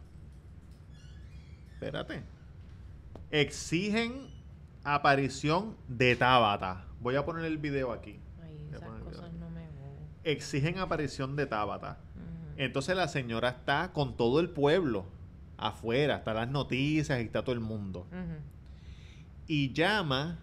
Espérate. 1.71 2.24
Exigen 3.31 4.35
aparición 4.83 5.77
de 5.88 6.17
Tabata. 6.17 6.88
Voy 7.00 7.15
a 7.15 7.24
poner 7.24 7.45
el 7.45 7.57
video 7.57 7.93
aquí. 7.93 8.19
Ay, 8.43 8.57
Voy 8.57 8.65
a 8.65 8.77
esas 8.77 8.81
poner 8.81 9.00
el 9.00 9.03
cosas 9.05 9.31
video. 9.31 9.39
no 9.39 9.50
me 9.50 9.67
gustan. 9.67 10.14
Exigen 10.25 10.79
aparición 10.79 11.36
de 11.36 11.46
Tabata. 11.46 12.00
Entonces 12.58 12.96
la 12.96 13.08
señora 13.08 13.50
está 13.50 13.91
con 13.94 14.17
todo 14.17 14.39
el 14.39 14.50
pueblo 14.50 15.05
afuera, 15.58 16.17
está 16.17 16.34
las 16.34 16.50
noticias 16.50 17.20
y 17.22 17.24
está 17.25 17.44
todo 17.44 17.53
el 17.53 17.62
mundo. 17.62 18.08
Y 19.48 19.72
llama 19.74 20.39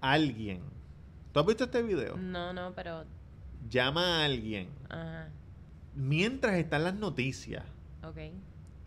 a 0.00 0.12
alguien. 0.12 0.60
¿Tú 1.32 1.40
has 1.40 1.46
visto 1.46 1.64
este 1.64 1.82
video? 1.82 2.16
No, 2.16 2.52
no, 2.52 2.72
pero. 2.74 3.04
Llama 3.68 4.20
a 4.20 4.24
alguien 4.26 4.68
Ajá. 4.88 5.28
mientras 5.94 6.54
están 6.54 6.84
las 6.84 6.94
noticias 6.94 7.64
Ok. 8.04 8.18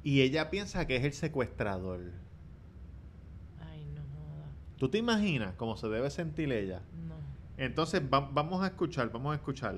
y 0.03 0.21
ella 0.21 0.49
piensa 0.49 0.87
que 0.87 0.95
es 0.95 1.03
el 1.03 1.11
secuestrador. 1.11 1.99
Ay, 3.59 3.83
no 3.93 4.01
joda. 4.01 4.45
¿Tú 4.77 4.87
te 4.87 4.97
imaginas 4.99 5.53
cómo 5.55 5.75
se 5.75 5.89
debe 5.89 6.09
sentir 6.11 6.49
ella? 6.53 6.81
No. 7.07 7.15
Entonces 7.59 8.01
va- 8.01 8.27
vamos 8.31 8.63
a 8.63 8.67
escuchar, 8.67 9.09
vamos 9.11 9.33
a 9.33 9.35
escuchar. 9.35 9.75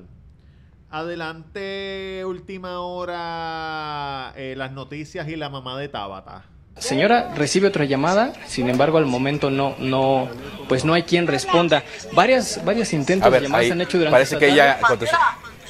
Adelante, 0.92 2.24
última 2.26 2.80
hora, 2.82 4.34
eh, 4.36 4.54
las 4.56 4.72
noticias 4.72 5.28
y 5.28 5.36
la 5.36 5.50
mamá 5.50 5.80
de 5.80 5.88
Tabata. 5.88 6.44
Señora 6.78 7.34
recibe 7.36 7.68
otra 7.68 7.86
llamada, 7.86 8.34
sin 8.46 8.70
embargo 8.70 8.98
al 8.98 9.06
momento 9.06 9.50
no, 9.50 9.76
no, 9.80 10.30
pues 10.70 10.86
no 10.86 10.94
hay 10.94 11.04
quien 11.04 11.28
responda. 11.28 11.84
Varias, 12.14 12.64
varios 12.64 12.94
intentos 12.94 13.32
ver, 13.32 13.42
de 13.42 13.48
llamadas 13.48 13.66
se 13.68 13.74
han 13.74 13.82
hecho 13.82 13.98
durante 13.98 14.14
parece 14.16 14.36
esta 14.36 14.46
que 14.46 14.52
ella 14.54 14.80
contestó. 14.80 15.18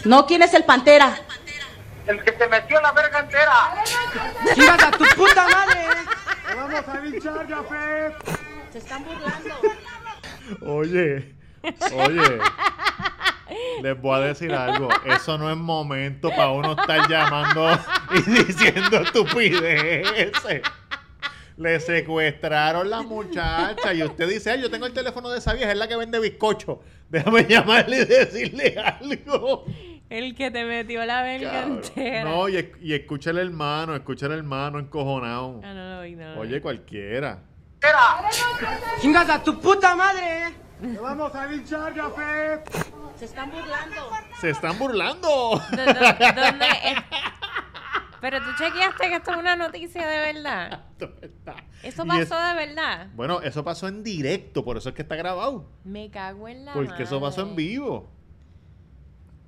No, 0.06 0.26
¿quién 0.26 0.42
es 0.42 0.54
el 0.54 0.64
Pantera? 0.66 1.16
El 2.08 2.24
que 2.24 2.32
te 2.34 2.48
metió 2.48 2.82
la 2.82 2.92
verga 2.92 3.20
entera. 3.20 3.84
¡Chingas 4.54 4.84
a 4.84 4.92
tu 4.92 5.06
puta 5.16 5.48
madre! 5.48 5.82
Vamos 6.56 6.88
a 6.88 7.00
linchar, 7.00 7.48
Jafet. 7.48 8.14
Se 8.72 8.78
están 8.80 9.04
burlando. 9.06 9.56
Oye, 10.66 11.36
oye, 11.96 12.40
les 13.82 14.02
voy 14.02 14.18
a 14.18 14.20
decir 14.22 14.54
algo. 14.54 14.90
Eso 15.06 15.38
no 15.38 15.50
es 15.52 15.58
momento 15.58 16.30
para 16.30 16.50
uno 16.52 16.72
estar 16.72 17.10
llamando 17.10 17.70
y 18.14 18.22
diciendo 18.44 18.98
estupideces. 19.02 20.62
Le 21.58 21.80
secuestraron 21.80 22.90
la 22.90 23.02
muchacha 23.02 23.94
y 23.94 24.02
usted 24.04 24.28
dice, 24.28 24.52
"Ay, 24.52 24.62
yo 24.62 24.72
tengo 24.72 24.86
el 24.86 24.94
teléfono 24.94 25.30
de 25.30 25.38
esa 25.38 25.54
vieja, 25.54 25.72
es 25.72 25.78
la 25.78 25.88
que 25.88 25.96
vende 25.96 26.20
bizcocho. 26.20 26.82
Déjame 27.10 27.44
llamarle 27.44 27.98
y 27.98 28.06
decirle 28.06 28.76
algo. 28.80 29.66
El 30.10 30.36
que 30.36 30.50
te 30.52 30.66
metió 30.66 31.06
la 31.06 31.22
verga 31.24 31.64
entera. 31.64 32.24
No, 32.24 32.50
y, 32.50 32.70
y 32.82 32.94
escucha 32.94 33.30
el 33.30 33.38
hermano, 33.38 33.96
escucha 33.96 34.26
el 34.26 34.34
hermano 34.34 34.80
encojonado. 34.80 35.62
Ah, 35.64 35.74
no 35.74 36.04
no 36.04 36.36
lo 36.36 36.42
Oye, 36.42 36.56
vi. 36.56 36.62
Cualquiera. 37.82 39.00
¡Chingas 39.02 39.30
a 39.30 39.44
tu 39.44 39.60
puta 39.60 39.96
madre! 39.96 40.56
Te 40.82 40.98
vamos 40.98 41.34
a 41.36 41.46
linchar, 41.48 41.94
Jafet. 41.96 42.70
Se 43.18 43.26
están 43.26 43.52
burlando. 43.52 44.10
Se 44.40 44.50
están 44.50 44.80
burlando. 44.80 45.28
¿Dó- 45.30 45.86
dó- 45.86 46.42
¿Dónde 46.42 46.66
es? 46.86 46.98
Pero 48.20 48.40
tú 48.40 48.50
chequeaste 48.58 49.10
que 49.10 49.16
esto 49.16 49.32
es 49.32 49.38
una 49.38 49.56
noticia 49.56 50.08
de 50.08 50.34
verdad. 50.34 50.82
Eso 51.84 52.04
Y 52.04 52.08
pasó 52.08 52.20
es- 52.22 52.30
de 52.30 52.66
verdad. 52.68 53.08
Bueno, 53.14 53.42
eso 53.42 53.64
pasó 53.64 53.88
en 53.88 54.04
directo, 54.04 54.64
por 54.64 54.78
eso 54.78 54.90
es 54.90 54.96
que 54.96 55.02
está 55.04 55.16
grabado. 55.16 55.70
Me 55.84 56.10
cago 56.12 56.48
en 56.48 56.66
la 56.66 56.74
Porque 56.74 57.04
eso 57.04 57.20
pasó 57.22 57.42
en 57.42 57.50
madre. 57.50 57.64
vivo. 57.64 58.12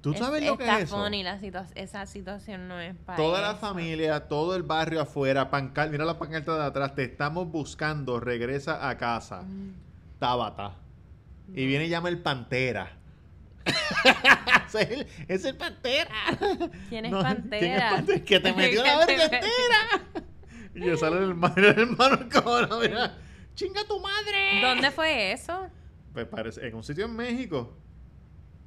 ¿Tú 0.03 0.11
Es- 0.11 0.19
sabes 0.19 0.43
lo 0.45 0.57
que 0.57 0.65
es 0.65 0.79
eso? 0.83 0.97
funny 0.97 1.23
la 1.23 1.39
situa- 1.39 1.65
esa 1.75 2.05
situación 2.05 2.67
no 2.67 2.77
es 2.79 2.93
para 2.93 3.15
Toda 3.15 3.39
la 3.41 3.55
familia, 3.55 4.27
todo 4.27 4.53
el 4.55 4.61
barrio 4.63 4.99
afuera, 5.01 5.49
pancar 5.49 5.89
mira 5.89 6.03
la 6.03 6.19
pancarta 6.19 6.55
de 6.57 6.63
atrás, 6.65 6.93
te 6.93 7.03
estamos 7.05 7.47
buscando, 7.49 8.19
regresa 8.19 8.89
a 8.89 8.97
casa. 8.97 9.43
Mm. 9.43 9.73
Tabata. 10.19 10.75
Y 11.55 11.65
viene 11.65 11.85
y 11.85 11.89
llama 11.89 12.09
el 12.09 12.19
Pantera. 12.21 12.91
es, 14.67 14.75
el, 14.75 15.07
es 15.29 15.45
el 15.45 15.55
Pantera. 15.55 16.11
¿Quién 16.89 17.05
es 17.05 17.11
No, 17.11 17.21
Pantera? 17.21 17.59
¿quién 17.59 17.73
es 17.73 17.83
Pantera? 17.93 18.25
Que 18.25 18.39
te 18.41 18.53
metió 18.57 18.83
la 18.83 19.05
verga 19.05 19.23
entera. 19.23 20.25
y 20.75 20.85
yo 20.85 20.97
sale 20.97 21.17
el 21.19 21.29
hermano, 21.29 21.55
el 21.57 21.65
hermano 21.79 22.19
mira. 22.81 23.17
¡Chinga 23.55 23.85
tu 23.87 23.99
madre! 24.01 24.61
¿Dónde 24.61 24.91
fue 24.91 25.31
eso? 25.31 25.67
Pues 26.11 26.25
parece, 26.25 26.67
en 26.67 26.75
un 26.75 26.83
sitio 26.83 27.05
en 27.05 27.15
México. 27.15 27.77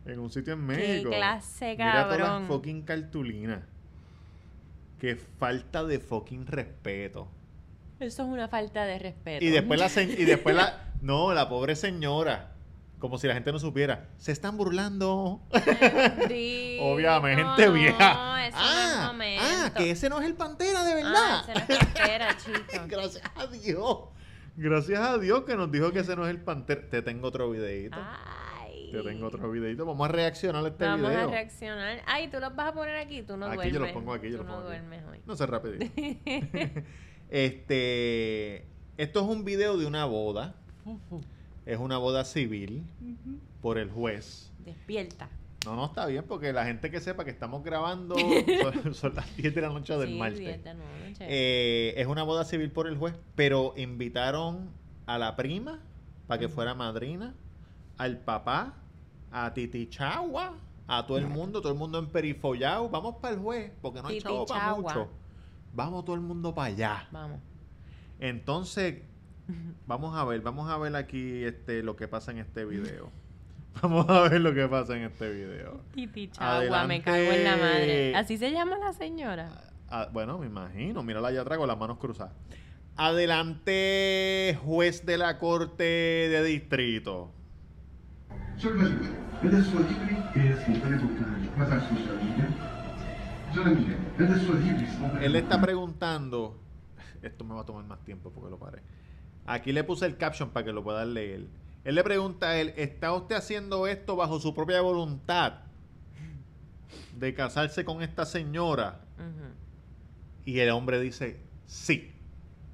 En 0.06 0.18
un 0.20 0.30
sitio 0.30 0.52
en 0.54 0.60
Qué 0.60 0.76
México. 0.76 1.10
clase, 1.10 1.72
Mira 1.76 2.04
todas 2.04 2.18
las 2.18 2.28
cabrón. 2.28 2.46
fucking 2.48 2.82
cartulinas. 2.82 3.60
Qué 5.00 5.16
falta 5.16 5.84
de 5.84 5.98
fucking 5.98 6.46
respeto. 6.46 7.28
Eso 7.98 8.22
es 8.22 8.28
una 8.28 8.48
falta 8.48 8.84
de 8.84 8.98
respeto. 8.98 9.44
Y 9.44 9.48
después 9.48 9.80
la 9.80 10.02
y 10.02 10.24
después 10.24 10.54
la 10.54 10.92
no, 11.02 11.32
la 11.34 11.48
pobre 11.48 11.74
señora, 11.76 12.52
como 12.98 13.18
si 13.18 13.26
la 13.26 13.34
gente 13.34 13.52
no 13.52 13.58
supiera, 13.58 14.08
se 14.16 14.32
están 14.32 14.56
burlando. 14.56 15.40
Bendito, 15.50 16.84
Obviamente 16.84 17.66
no, 17.66 17.72
vieja. 17.72 18.46
eso 18.46 18.58
no 18.58 19.22
es 19.22 19.40
ah, 19.42 19.64
ah, 19.66 19.72
que 19.76 19.90
ese 19.90 20.08
no 20.08 20.20
es 20.20 20.26
el 20.26 20.34
Pantera 20.34 20.84
de 20.84 20.92
Ah, 20.92 20.94
verdad. 20.94 21.40
ese 21.50 21.54
no 21.54 21.60
es 21.74 21.84
Pantera, 21.84 22.36
chico. 22.38 22.84
Gracias 22.88 23.24
a 23.34 23.46
Dios. 23.48 23.98
Gracias 24.56 25.00
a 25.00 25.18
Dios 25.18 25.42
que 25.44 25.56
nos 25.56 25.70
dijo 25.70 25.90
que 25.92 25.98
ese 26.00 26.16
no 26.16 26.24
es 26.26 26.30
el 26.30 26.40
Pantera. 26.40 26.88
Te 26.88 27.02
tengo 27.02 27.28
otro 27.28 27.50
videito. 27.50 27.96
Ay. 27.98 28.45
Te 28.90 29.02
tengo 29.02 29.26
otro 29.26 29.50
videito. 29.50 29.84
Vamos 29.84 30.08
a 30.08 30.12
reaccionar 30.12 30.64
a 30.64 30.68
este 30.68 30.84
Vamos 30.84 31.10
video. 31.10 31.28
a 31.28 31.30
reaccionar. 31.30 31.98
Ay, 32.06 32.28
tú 32.28 32.38
los 32.40 32.54
vas 32.54 32.68
a 32.68 32.72
poner 32.74 32.96
aquí. 32.96 33.22
Tú 33.22 33.36
no 33.36 33.46
Aquí 33.46 33.56
duermes. 33.56 33.74
yo 33.74 33.80
los 33.80 33.90
pongo 33.92 34.12
aquí, 34.14 34.30
yo 34.30 34.38
Tú 34.38 34.44
los 34.44 34.46
no 34.46 34.52
pongo 34.54 34.68
aquí. 34.68 34.78
duermes 34.78 35.04
hoy. 35.10 35.20
No 35.26 35.36
sé 35.36 35.46
rapidito. 35.46 35.86
este, 37.30 38.66
esto 38.96 39.20
es 39.20 39.26
un 39.26 39.44
video 39.44 39.76
de 39.76 39.86
una 39.86 40.04
boda. 40.04 40.54
Es 41.64 41.78
una 41.78 41.98
boda 41.98 42.24
civil 42.24 42.84
por 43.60 43.78
el 43.78 43.90
juez. 43.90 44.52
Despierta. 44.64 45.28
No, 45.64 45.74
no 45.74 45.86
está 45.86 46.06
bien 46.06 46.24
porque 46.28 46.52
la 46.52 46.64
gente 46.64 46.92
que 46.92 47.00
sepa 47.00 47.24
que 47.24 47.30
estamos 47.32 47.64
grabando 47.64 48.14
son, 48.82 48.94
son 48.94 49.14
las 49.16 49.36
10 49.36 49.52
de 49.52 49.60
la 49.60 49.68
noche 49.70 49.96
del 49.98 50.10
sí, 50.10 50.14
martes. 50.14 50.62
de 50.64 50.74
noche. 50.74 51.26
Eh, 51.28 51.94
es 51.96 52.06
una 52.06 52.22
boda 52.22 52.44
civil 52.44 52.70
por 52.70 52.86
el 52.86 52.96
juez, 52.96 53.14
pero 53.34 53.74
invitaron 53.76 54.70
a 55.06 55.18
la 55.18 55.34
prima 55.34 55.80
para 56.28 56.38
que 56.38 56.48
fuera 56.48 56.74
madrina, 56.74 57.34
al 57.98 58.18
papá, 58.18 58.74
a 59.30 59.52
Titi 59.52 59.88
Chagua 59.88 60.54
a 60.88 61.06
todo 61.06 61.18
el 61.18 61.26
mundo, 61.26 61.60
todo 61.60 61.72
el 61.72 61.78
mundo 61.78 61.98
en 61.98 62.06
perifollado. 62.06 62.88
Vamos 62.88 63.16
para 63.16 63.34
el 63.34 63.40
juez, 63.40 63.72
porque 63.82 64.02
no 64.02 64.08
hay 64.08 64.20
chavo 64.20 64.46
para 64.46 64.74
mucho. 64.74 65.08
Vamos 65.72 66.04
todo 66.04 66.16
el 66.16 66.22
mundo 66.22 66.54
para 66.54 66.68
allá. 66.68 67.08
Vamos. 67.10 67.40
Entonces, 68.18 69.02
vamos 69.86 70.16
a 70.16 70.24
ver, 70.24 70.40
vamos 70.40 70.70
a 70.70 70.78
ver 70.78 70.94
aquí 70.96 71.44
este 71.44 71.82
lo 71.82 71.96
que 71.96 72.08
pasa 72.08 72.30
en 72.30 72.38
este 72.38 72.64
video. 72.64 73.10
Vamos 73.82 74.08
a 74.08 74.22
ver 74.22 74.40
lo 74.40 74.54
que 74.54 74.66
pasa 74.68 74.96
en 74.96 75.02
este 75.02 75.30
video. 75.30 75.82
Titi 75.92 76.28
Chagua, 76.28 76.86
me 76.86 77.02
cago 77.02 77.30
en 77.30 77.44
la 77.44 77.58
madre. 77.58 78.16
¿Así 78.16 78.38
se 78.38 78.50
llama 78.50 78.78
la 78.78 78.94
señora? 78.94 79.50
Ah, 79.90 80.08
bueno, 80.10 80.38
me 80.38 80.46
imagino, 80.46 81.02
mírala 81.02 81.28
allá 81.28 81.42
atrás 81.42 81.58
con 81.58 81.68
las 81.68 81.76
manos 81.76 81.98
cruzadas. 81.98 82.32
Adelante, 82.96 84.58
juez 84.64 85.04
de 85.04 85.18
la 85.18 85.36
corte 85.36 85.84
de 85.84 86.42
distrito. 86.42 87.35
Él 95.20 95.32
le 95.32 95.38
está 95.38 95.60
preguntando. 95.60 96.58
Esto 97.22 97.44
me 97.44 97.54
va 97.54 97.62
a 97.62 97.64
tomar 97.64 97.84
más 97.84 98.02
tiempo 98.04 98.30
porque 98.30 98.50
lo 98.50 98.58
paré. 98.58 98.82
Aquí 99.46 99.72
le 99.72 99.84
puse 99.84 100.06
el 100.06 100.16
caption 100.16 100.50
para 100.50 100.64
que 100.64 100.72
lo 100.72 100.82
puedan 100.82 101.14
leer. 101.14 101.46
Él 101.84 101.94
le 101.94 102.02
pregunta 102.02 102.48
a 102.48 102.56
él: 102.56 102.72
¿Está 102.76 103.12
usted 103.12 103.36
haciendo 103.36 103.86
esto 103.86 104.16
bajo 104.16 104.40
su 104.40 104.54
propia 104.54 104.80
voluntad 104.80 105.60
de 107.16 107.34
casarse 107.34 107.84
con 107.84 108.02
esta 108.02 108.24
señora? 108.26 109.00
Y 110.44 110.58
el 110.60 110.70
hombre 110.70 111.00
dice: 111.00 111.40
Sí. 111.66 112.12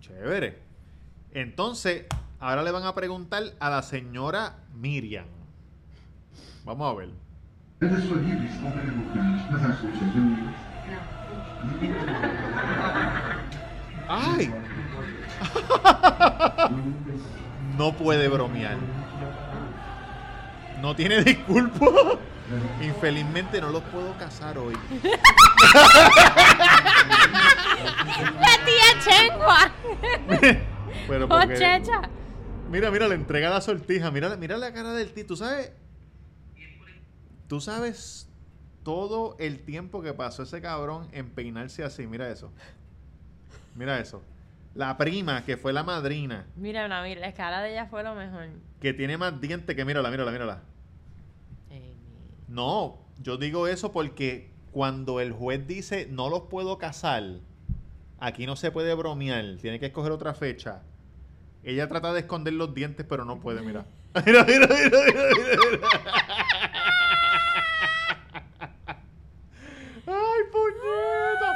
Chévere. 0.00 0.58
Entonces, 1.32 2.06
ahora 2.40 2.62
le 2.62 2.70
van 2.70 2.84
a 2.84 2.94
preguntar 2.94 3.42
a 3.60 3.70
la 3.70 3.82
señora 3.82 4.58
Miriam. 4.74 5.41
Vamos 6.64 6.92
a 6.92 6.95
ver. 6.99 7.11
¡Ay! 14.09 14.52
No 17.76 17.92
puede 17.95 18.28
bromear. 18.28 18.76
No 20.83 20.95
tiene 20.95 21.23
disculpa. 21.25 21.87
Infelizmente 22.83 23.61
no 23.61 23.71
los 23.71 23.83
puedo 23.85 24.12
casar 24.19 24.59
hoy. 24.59 24.75
¡La 28.40 28.59
tía 28.66 29.00
Chengua! 29.00 29.73
Pero. 31.09 31.28
Mira, 32.69 32.90
mira, 32.90 33.09
le 33.09 33.14
entrega 33.14 33.49
la 33.49 33.61
sortija. 33.61 34.11
Mira, 34.11 34.37
mira 34.37 34.59
la 34.59 34.73
cara 34.73 34.92
del 34.92 35.12
tío. 35.12 35.26
¿Tú 35.26 35.37
sabes? 35.37 35.73
Tú 37.52 37.61
sabes 37.61 38.30
todo 38.82 39.37
el 39.38 39.59
tiempo 39.59 40.00
que 40.00 40.14
pasó 40.14 40.44
ese 40.44 40.62
cabrón 40.62 41.06
en 41.12 41.28
peinarse 41.28 41.85
así. 41.85 42.06
Mira 42.06 42.30
eso. 42.30 42.50
Mira 43.75 44.00
eso. 44.00 44.23
La 44.75 44.97
prima, 44.97 45.44
que 45.44 45.59
fue 45.59 45.75
la 45.75 45.82
madrina, 45.82 46.47
Mira, 46.56 46.87
una, 46.87 47.02
mira, 47.02 47.21
la 47.21 47.35
cara 47.35 47.61
de 47.61 47.73
ella 47.73 47.85
fue 47.88 48.02
lo 48.04 48.14
mejor. 48.14 48.49
que 48.80 48.94
tiene 48.94 49.18
más 49.18 49.38
dientes 49.38 49.76
que 49.76 49.85
mírala, 49.85 50.11
mírala, 50.11 50.30
mírala. 50.32 50.62
No, 52.49 52.97
yo 53.21 53.37
digo 53.37 53.66
eso 53.66 53.92
porque 53.92 54.49
cuando 54.71 55.21
el 55.21 55.32
juez 55.32 55.66
dice 55.66 56.09
no 56.11 56.30
los 56.30 56.44
puedo 56.44 56.78
casar, 56.78 57.23
aquí 58.18 58.47
no 58.47 58.56
se 58.56 58.71
puede 58.71 58.94
bromear, 58.94 59.59
tiene 59.61 59.78
que 59.78 59.85
escoger 59.85 60.12
otra 60.12 60.32
fecha. 60.32 60.80
Ella 61.62 61.87
trata 61.87 62.14
de 62.14 62.21
esconder 62.21 62.54
los 62.54 62.73
dientes, 62.75 63.04
pero 63.06 63.26
no 63.26 63.40
puede, 63.40 63.61
mira. 63.61 63.85
Mira, 64.25 64.42
mira, 64.44 64.66
mira, 64.66 64.68
mira, 65.06 65.23
mira, 65.35 65.56
mira. 65.71 65.88
Ay, 70.04 70.42
puñeta. 70.50 71.52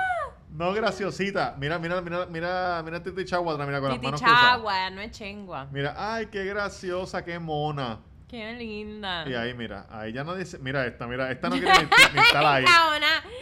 No, 0.56 0.72
graciosita. 0.72 1.54
Mira, 1.58 1.78
mira, 1.78 2.00
mira, 2.00 2.24
mira, 2.26 2.82
mira 2.82 3.02
Titi 3.02 3.26
Chagua 3.26 3.52
atrás, 3.52 3.68
mira 3.68 3.78
con 3.78 3.90
las 3.90 3.98
Titi 3.98 4.06
manos. 4.06 4.20
Chagua, 4.22 4.90
no 4.90 5.02
es 5.02 5.10
Chengua. 5.10 5.68
Mira, 5.70 5.94
ay, 5.98 6.26
qué 6.26 6.46
graciosa, 6.46 7.22
qué 7.22 7.38
mona. 7.38 8.00
Qué 8.26 8.54
linda. 8.54 9.28
Y 9.28 9.34
ahí, 9.34 9.52
mira, 9.52 9.86
ahí 9.90 10.14
ya 10.14 10.24
no 10.24 10.34
dice, 10.34 10.58
mira 10.58 10.86
esta, 10.86 11.06
mira, 11.06 11.30
esta 11.30 11.50
no 11.50 11.56
quiere 11.60 11.72
ni, 12.14 12.20
estar 12.20 12.44
ahí. 12.44 12.64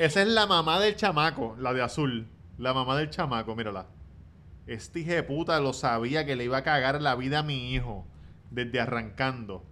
Esa 0.01 0.23
es 0.23 0.29
la 0.29 0.47
mamá 0.47 0.81
del 0.81 0.97
chamaco, 0.97 1.55
la 1.59 1.73
de 1.73 1.83
azul. 1.83 2.29
La 2.59 2.75
mamá 2.75 2.97
del 2.97 3.11
chamaco, 3.11 3.55
mírala. 3.55 3.87
Este 4.67 5.01
hijo 5.01 5.13
de 5.13 5.23
puta 5.23 5.61
lo 5.61 5.73
sabía 5.73 6.27
que 6.27 6.35
le 6.35 6.45
iba 6.45 6.59
a 6.59 6.63
cagar 6.65 7.01
la 7.01 7.15
vida 7.15 7.41
a 7.41 7.43
mi 7.45 7.75
hijo. 7.75 8.09
Desde 8.51 8.81
arrancando. 8.81 9.65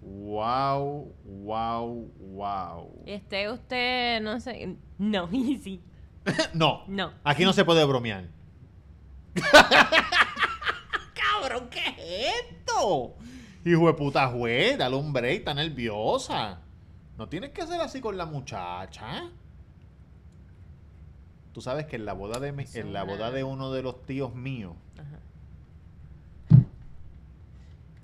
Wow, 0.00 1.12
wow, 1.24 2.12
wow. 2.18 3.02
Esté 3.06 3.50
usted, 3.50 4.20
no 4.22 4.38
sé. 4.38 4.76
No, 4.98 5.28
easy. 5.32 5.82
no, 6.54 6.84
No. 6.88 7.12
aquí 7.24 7.44
no 7.44 7.52
se 7.52 7.64
puede 7.64 7.84
bromear. 7.84 8.26
Cabrón, 11.14 11.68
¿qué 11.70 11.80
es 11.98 12.34
esto? 12.50 13.14
Hijo 13.64 13.86
de 13.86 13.94
puta 13.94 14.28
juez, 14.28 14.76
dale 14.78 14.96
un 14.96 15.12
break, 15.12 15.38
está 15.38 15.54
nerviosa. 15.54 16.60
No 17.16 17.28
tienes 17.28 17.50
que 17.50 17.62
hacer 17.62 17.80
así 17.80 18.00
con 18.00 18.16
la 18.16 18.26
muchacha. 18.26 19.30
Tú 21.52 21.60
sabes 21.60 21.86
que 21.86 21.96
en 21.96 22.06
la 22.06 22.14
boda 22.14 22.40
de 22.40 22.52
mi- 22.52 22.64
en 22.74 22.92
la 22.92 23.02
boda 23.04 23.30
de 23.30 23.44
uno 23.44 23.70
de 23.72 23.82
los 23.82 24.02
tíos 24.06 24.34
míos, 24.34 24.74
Ajá. 24.98 25.18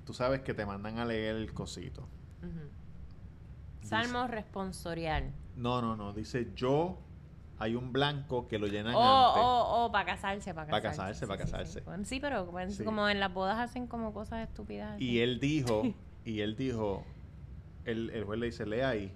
tú 0.05 0.13
sabes 0.13 0.41
que 0.41 0.53
te 0.53 0.65
mandan 0.65 0.99
a 0.99 1.05
leer 1.05 1.35
el 1.35 1.51
cosito. 1.53 2.07
Salmo 3.81 4.27
responsorial. 4.27 5.31
No, 5.55 5.81
no, 5.81 5.95
no, 5.95 6.13
dice 6.13 6.51
yo 6.55 6.99
hay 7.59 7.75
un 7.75 7.91
blanco 7.91 8.47
que 8.47 8.57
lo 8.57 8.67
llenan 8.67 8.95
Oh, 8.95 8.99
antes. 9.01 9.43
oh, 9.43 9.85
oh, 9.85 9.91
para 9.91 10.05
casarse, 10.05 10.53
para 10.53 10.69
Pa' 10.71 10.81
casarse. 10.81 11.25
casarse, 11.25 11.27
pa' 11.27 11.35
Sí, 11.37 11.43
sí, 11.43 11.47
sí. 11.73 11.81
casarse. 11.85 12.05
Sí, 12.05 12.19
pero 12.19 12.45
bueno, 12.45 12.71
como 12.85 13.07
en 13.09 13.19
las 13.19 13.33
bodas 13.33 13.59
hacen 13.59 13.85
como 13.87 14.13
cosas 14.13 14.47
estúpidas. 14.47 14.95
así. 14.95 15.03
Y 15.05 15.19
él 15.19 15.39
dijo, 15.39 15.83
y 16.25 16.39
él 16.41 16.55
dijo, 16.55 17.03
el, 17.85 18.09
el 18.11 18.23
juez 18.23 18.39
le 18.39 18.45
dice, 18.47 18.65
lea 18.65 18.89
ahí. 18.89 19.11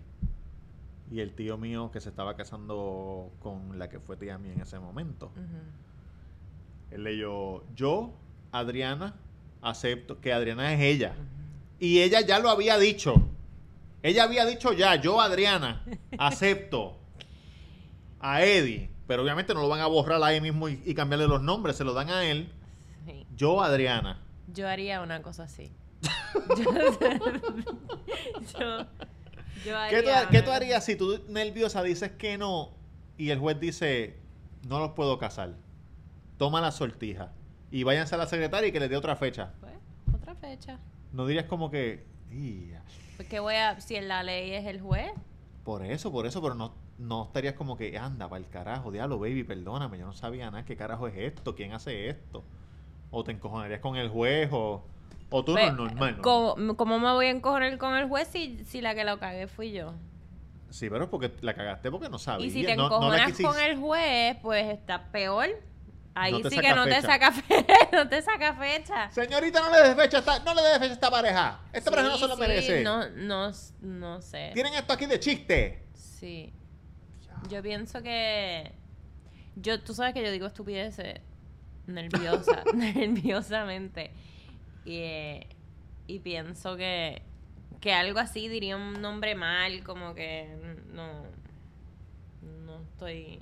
Y 1.11 1.19
el 1.19 1.33
tío 1.35 1.57
mío 1.57 1.89
que 1.91 2.01
se 2.01 2.09
estaba 2.09 2.35
casando 2.35 3.31
con 3.39 3.77
la 3.79 3.87
que 3.89 3.99
fue 3.99 4.17
tía 4.17 4.37
mía 4.37 4.53
en 4.53 4.61
ese 4.61 4.79
momento. 4.79 5.27
Ujú. 5.27 6.95
Él 6.95 7.03
leyó, 7.03 7.63
yo, 7.75 8.13
Adriana, 8.51 9.15
acepto 9.61 10.19
que 10.19 10.33
Adriana 10.33 10.73
es 10.73 10.81
ella. 10.81 11.13
Y 11.79 11.99
ella 12.01 12.21
ya 12.21 12.39
lo 12.39 12.49
había 12.49 12.77
dicho. 12.77 13.15
Ella 14.01 14.23
había 14.23 14.45
dicho 14.45 14.73
ya, 14.73 14.95
yo, 14.95 15.21
Adriana, 15.21 15.83
acepto 16.17 16.97
a 18.23 18.41
Eddie. 18.43 18.89
Pero 19.05 19.21
obviamente 19.21 19.53
no 19.53 19.61
lo 19.61 19.69
van 19.69 19.81
a 19.81 19.87
borrar 19.87 20.23
ahí 20.23 20.41
mismo 20.41 20.69
y, 20.69 20.81
y 20.85 20.95
cambiarle 20.95 21.27
los 21.27 21.41
nombres, 21.41 21.75
se 21.75 21.83
lo 21.83 21.93
dan 21.93 22.09
a 22.09 22.23
él. 22.25 22.51
Sí. 23.05 23.27
Yo, 23.35 23.61
Adriana. 23.61 24.21
Yo 24.47 24.67
haría 24.67 25.01
una 25.01 25.21
cosa 25.21 25.43
así. 25.43 25.71
yo, 28.57 28.59
yo, 28.59 28.85
yo 29.65 29.77
haría 29.77 29.89
¿Qué 29.89 30.03
tú, 30.03 30.09
una 30.09 30.29
qué 30.29 30.41
tú 30.41 30.51
harías 30.51 30.85
si 30.85 30.95
tú 30.95 31.21
nerviosa 31.27 31.83
dices 31.83 32.11
que 32.11 32.37
no 32.37 32.71
y 33.17 33.29
el 33.29 33.39
juez 33.39 33.59
dice 33.59 34.17
no 34.67 34.79
los 34.79 34.91
puedo 34.91 35.17
casar? 35.17 35.55
Toma 36.37 36.61
la 36.61 36.71
sortija 36.71 37.33
y 37.71 37.83
váyanse 37.83 38.15
a 38.15 38.17
la 38.17 38.27
secretaria 38.27 38.69
y 38.69 38.71
que 38.71 38.79
le 38.79 38.87
dé 38.87 38.95
otra 38.95 39.15
fecha. 39.15 39.51
Pues, 39.59 39.73
otra 40.13 40.35
fecha. 40.35 40.79
No 41.11 41.25
dirías 41.25 41.45
como 41.45 41.69
que 41.69 42.05
"Ia". 42.31 42.83
Pues 43.17 43.27
que 43.27 43.39
voy 43.39 43.55
a, 43.55 43.79
si 43.81 43.95
en 43.95 44.07
la 44.07 44.23
ley 44.23 44.51
es 44.53 44.65
el 44.65 44.81
juez, 44.81 45.11
por 45.63 45.85
eso, 45.85 46.11
por 46.11 46.25
eso, 46.25 46.41
pero 46.41 46.55
no, 46.55 46.73
no 47.03 47.23
estarías 47.25 47.53
como 47.53 47.77
que 47.77 47.97
anda 47.97 48.29
para 48.29 48.39
el 48.39 48.49
carajo, 48.49 48.91
diablo, 48.91 49.19
baby, 49.19 49.43
perdóname, 49.43 49.97
yo 49.97 50.05
no 50.05 50.13
sabía 50.13 50.49
nada, 50.49 50.63
qué 50.65 50.75
carajo 50.75 51.07
es 51.07 51.15
esto, 51.17 51.53
quién 51.55 51.73
hace 51.73 52.09
esto. 52.09 52.43
O 53.11 53.23
te 53.23 53.31
encojonarías 53.31 53.81
con 53.81 53.97
el 53.97 54.09
juez 54.09 54.49
o, 54.51 54.83
o 55.29 55.43
tú 55.43 55.51
pues, 55.53 55.71
no, 55.73 55.85
normal. 55.85 56.17
¿no? 56.17 56.21
¿cómo, 56.23 56.77
cómo 56.77 56.99
me 56.99 57.11
voy 57.11 57.27
a 57.27 57.29
encojonar 57.29 57.77
con 57.77 57.95
el 57.95 58.07
juez 58.07 58.27
si, 58.29 58.63
si 58.65 58.81
la 58.81 58.95
que 58.95 59.03
lo 59.03 59.19
cagué 59.19 59.47
fui 59.47 59.71
yo? 59.71 59.93
Sí, 60.69 60.89
pero 60.89 61.03
es 61.03 61.09
porque 61.09 61.31
la 61.41 61.53
cagaste 61.53 61.91
porque 61.91 62.09
no 62.09 62.17
sabías. 62.17 62.47
Y 62.47 62.51
si 62.51 62.65
te 62.65 62.75
no, 62.75 62.89
no 62.89 63.11
le 63.11 63.21
encojonas 63.21 63.41
con 63.41 63.59
el 63.63 63.77
juez, 63.77 64.37
pues 64.41 64.65
está 64.73 65.11
peor. 65.11 65.49
Ahí 66.15 66.41
sí 66.49 66.59
que 66.59 66.73
no 66.73 66.85
te 66.85 66.95
fecha. 66.95 67.07
saca 67.07 67.31
fe 67.31 67.65
no 67.91 68.07
te 68.07 68.21
saca 68.21 68.53
fecha. 68.53 69.11
Señorita, 69.11 69.59
no 69.61 69.71
le 69.71 69.89
des 69.89 69.95
fecha, 69.95 70.17
a 70.17 70.19
esta- 70.19 70.39
no 70.39 70.53
le 70.53 70.61
des 70.61 70.73
fecha 70.79 70.91
a 70.91 70.93
esta 70.93 71.11
pareja. 71.11 71.59
Esta 71.73 71.91
pareja 71.91 72.09
no 72.09 72.17
se 72.17 72.27
lo 72.27 72.35
sí, 72.35 72.39
merece. 72.39 72.83
No, 72.83 73.09
no, 73.09 73.51
no 73.81 74.21
sé. 74.21 74.51
Tienen 74.53 74.73
esto 74.75 74.93
aquí 74.93 75.05
de 75.05 75.19
chiste. 75.19 75.83
Sí. 75.93 76.53
Yo 77.49 77.61
pienso 77.61 78.01
que. 78.01 78.71
Yo, 79.55 79.81
tú 79.81 79.93
sabes 79.93 80.13
que 80.13 80.23
yo 80.23 80.31
digo 80.31 80.47
estupideces 80.47 81.19
nerviosa, 81.87 82.63
nerviosamente. 82.73 84.11
Y, 84.85 84.97
eh, 84.97 85.47
y 86.07 86.19
pienso 86.19 86.75
que, 86.75 87.21
que 87.79 87.93
algo 87.93 88.19
así 88.19 88.47
diría 88.47 88.77
un 88.77 89.01
nombre 89.01 89.35
mal, 89.35 89.83
como 89.83 90.13
que 90.13 90.55
no. 90.91 91.23
No 92.65 92.81
estoy. 92.81 93.39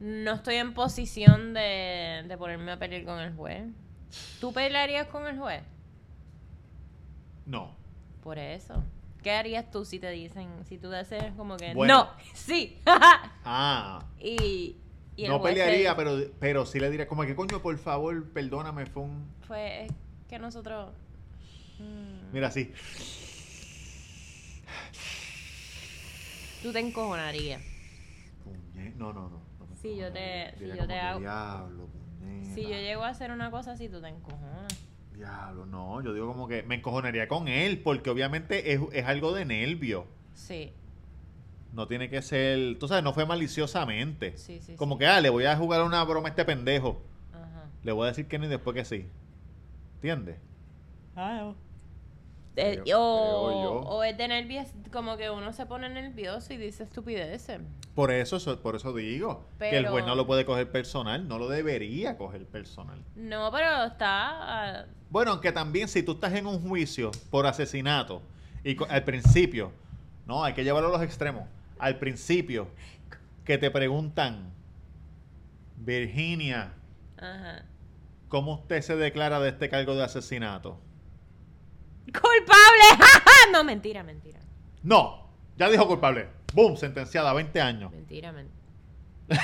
No 0.00 0.34
estoy 0.34 0.56
en 0.56 0.74
posición 0.74 1.54
de, 1.54 2.24
de 2.26 2.38
ponerme 2.38 2.72
a 2.72 2.78
pelear 2.78 3.04
con 3.04 3.18
el 3.18 3.34
juez. 3.34 3.64
¿Tú 4.40 4.52
pelearías 4.52 5.08
con 5.08 5.26
el 5.26 5.38
juez? 5.38 5.62
No. 7.46 7.72
Por 8.22 8.38
eso. 8.38 8.84
¿Qué 9.28 9.32
harías 9.34 9.70
tú 9.70 9.84
si 9.84 9.98
te 9.98 10.08
dicen, 10.08 10.48
si 10.64 10.78
tú 10.78 10.90
dices 10.90 11.22
como 11.36 11.58
que 11.58 11.74
Bueno. 11.74 12.04
no, 12.04 12.10
sí, 12.32 12.78
Ah, 13.44 14.02
y, 14.18 14.74
y 15.16 15.28
no 15.28 15.42
pelearía, 15.42 15.94
pero, 15.94 16.16
pero 16.40 16.64
sí 16.64 16.80
le 16.80 16.88
diría 16.88 17.06
como 17.06 17.24
que 17.24 17.36
coño, 17.36 17.60
por 17.60 17.76
favor, 17.76 18.26
perdóname, 18.32 18.86
fue 18.86 19.02
un... 19.02 19.30
Fue 19.46 19.84
es 19.84 19.92
que 20.30 20.38
nosotros... 20.38 20.94
mm, 21.78 22.32
Mira, 22.32 22.46
así. 22.46 22.72
tú 26.62 26.72
te 26.72 26.78
encojonarías. 26.78 27.60
No, 28.96 29.12
no, 29.12 29.28
no. 29.28 29.28
no 29.28 29.76
Si 29.76 29.94
yo 29.94 30.10
te- 30.10 30.54
si 30.58 30.68
yo 30.68 30.86
te 30.86 30.98
hago- 30.98 31.20
Diablo. 31.20 31.90
Si 32.54 32.62
yo 32.62 32.70
llego 32.70 33.04
a 33.04 33.08
hacer 33.10 33.30
una 33.30 33.50
cosa 33.50 33.72
así, 33.72 33.90
tú 33.90 34.00
te 34.00 34.08
encojonas. 34.08 34.72
Diablo, 35.18 35.66
no, 35.66 36.00
yo 36.00 36.14
digo 36.14 36.28
como 36.28 36.46
que 36.46 36.62
me 36.62 36.76
encojonaría 36.76 37.26
con 37.26 37.48
él, 37.48 37.80
porque 37.82 38.08
obviamente 38.08 38.72
es, 38.72 38.80
es 38.92 39.04
algo 39.04 39.32
de 39.32 39.44
nervio. 39.44 40.06
Sí, 40.32 40.72
No 41.72 41.88
tiene 41.88 42.08
que 42.08 42.22
ser, 42.22 42.78
tú 42.78 42.86
sabes, 42.86 43.02
no 43.02 43.12
fue 43.12 43.26
maliciosamente. 43.26 44.36
sí, 44.36 44.60
sí. 44.60 44.76
como 44.76 44.94
sí. 44.94 45.00
que, 45.00 45.06
ah, 45.06 45.20
le 45.20 45.30
voy 45.30 45.44
a 45.44 45.56
jugar 45.56 45.82
una 45.82 46.04
broma 46.04 46.28
a 46.28 46.30
este 46.30 46.44
pendejo. 46.44 47.02
Ajá. 47.32 47.66
Le 47.82 47.90
voy 47.92 48.04
a 48.04 48.10
decir 48.10 48.28
que 48.28 48.38
no 48.38 48.44
y 48.44 48.48
después 48.48 48.76
que 48.76 48.84
sí. 48.84 49.06
¿Entiendes? 49.96 50.36
Eh, 52.60 52.80
Creo- 52.82 53.00
o, 53.00 53.46
creo 53.48 53.70
o 53.90 54.02
es 54.02 54.16
de 54.18 54.26
nervios, 54.28 54.66
como 54.92 55.16
que 55.16 55.30
uno 55.30 55.52
se 55.52 55.64
pone 55.66 55.88
nervioso 55.88 56.52
y 56.52 56.56
dice 56.56 56.82
estupideces. 56.82 57.60
Por 57.94 58.10
eso, 58.10 58.36
eso- 58.36 58.60
por 58.60 58.74
eso 58.76 58.92
digo 58.92 59.44
que 59.58 59.76
el 59.78 59.86
juez 59.88 60.04
no 60.04 60.14
lo 60.16 60.26
puede 60.26 60.44
coger 60.44 60.70
personal, 60.70 61.26
no 61.28 61.38
lo 61.38 61.48
debería 61.48 62.16
coger 62.16 62.46
personal. 62.46 62.98
No, 63.16 63.50
pero 63.52 63.84
está... 63.84 64.80
ah, 64.80 64.86
Bueno, 65.10 65.32
aunque 65.32 65.52
también 65.52 65.88
si 65.88 66.02
tú 66.02 66.12
estás 66.12 66.32
en 66.34 66.46
un 66.46 66.60
juicio 66.68 67.10
por 67.30 67.46
asesinato 67.46 68.22
y 68.64 68.76
al 68.88 69.04
principio, 69.04 69.70
no, 70.26 70.42
hay 70.44 70.52
que 70.54 70.64
llevarlo 70.64 70.88
a 70.88 70.92
los 70.92 71.02
extremos. 71.02 71.44
Al 71.78 71.98
principio, 71.98 72.68
que 73.44 73.56
te 73.56 73.70
preguntan, 73.70 74.50
Virginia, 75.76 76.72
Ajá. 77.18 77.62
¿cómo 78.28 78.54
usted 78.54 78.82
se 78.82 78.96
declara 78.96 79.38
de 79.40 79.50
este 79.50 79.68
cargo 79.68 79.94
de 79.94 80.02
asesinato? 80.04 80.78
¡Culpable! 82.12 83.04
no, 83.52 83.64
mentira, 83.64 84.02
mentira. 84.02 84.40
No, 84.82 85.28
ya 85.56 85.68
dijo 85.68 85.86
culpable. 85.86 86.28
Boom, 86.54 86.76
sentenciada 86.76 87.30
a 87.30 87.34
20 87.34 87.60
años. 87.60 87.90
Mentira, 87.92 88.32
mentira. 88.32 88.58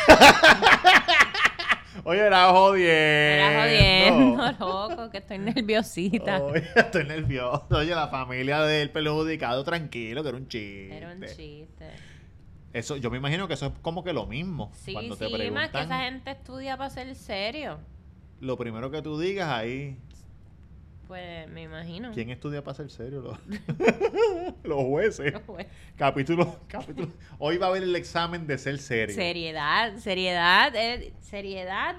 Oye, 2.05 2.21
era 2.21 2.51
jodiendo. 2.51 2.91
Era 2.91 3.63
jodiendo, 3.63 4.53
loco, 4.59 5.11
que 5.11 5.19
estoy 5.19 5.39
nerviosita. 5.39 6.43
Oye, 6.43 6.65
estoy 6.75 7.05
nervioso. 7.05 7.67
Oye, 7.71 7.95
la 7.95 8.09
familia 8.09 8.63
del 8.63 8.91
perjudicado, 8.91 9.63
tranquilo, 9.63 10.23
que 10.23 10.29
era 10.29 10.39
un 10.39 10.49
chiste. 10.49 10.97
Era 10.97 11.13
un 11.13 11.21
chiste. 11.23 11.91
Eso, 12.73 12.97
yo 12.97 13.11
me 13.11 13.19
imagino 13.19 13.47
que 13.47 13.55
eso 13.55 13.67
es 13.67 13.73
como 13.81 14.03
que 14.03 14.13
lo 14.13 14.27
mismo. 14.27 14.73
Sí, 14.75 14.93
Cuando 14.93 15.17
te 15.17 15.27
sí, 15.29 15.31
más 15.31 15.39
preguntan, 15.39 15.71
que 15.71 15.81
esa 15.83 15.99
gente 16.01 16.31
estudia 16.33 16.77
para 16.77 16.91
ser 16.91 17.15
serio. 17.15 17.79
lo 18.41 18.57
primero 18.57 18.91
que 18.91 19.01
tú 19.01 19.19
digas 19.19 19.49
ahí, 19.49 19.97
Pues 21.09 21.49
me 21.51 21.63
imagino. 21.63 22.13
¿quién 22.13 22.31
estudia 22.31 22.65
para 22.65 22.77
ser 22.77 22.91
serio? 22.91 23.21
Los, 24.65 24.65
los 24.65 24.83
jueces. 24.85 25.35
Capítulo, 25.97 26.59
capítulo. 26.67 27.09
Hoy 27.39 27.59
va 27.59 27.67
a 27.67 27.69
haber 27.71 27.83
el 27.83 27.95
examen 27.97 28.47
de 28.47 28.57
ser 28.59 28.79
serio. 28.79 29.15
seriedad, 29.15 29.97
seriedad, 29.99 30.75
eh, 30.75 31.13
seriedad 31.21 31.97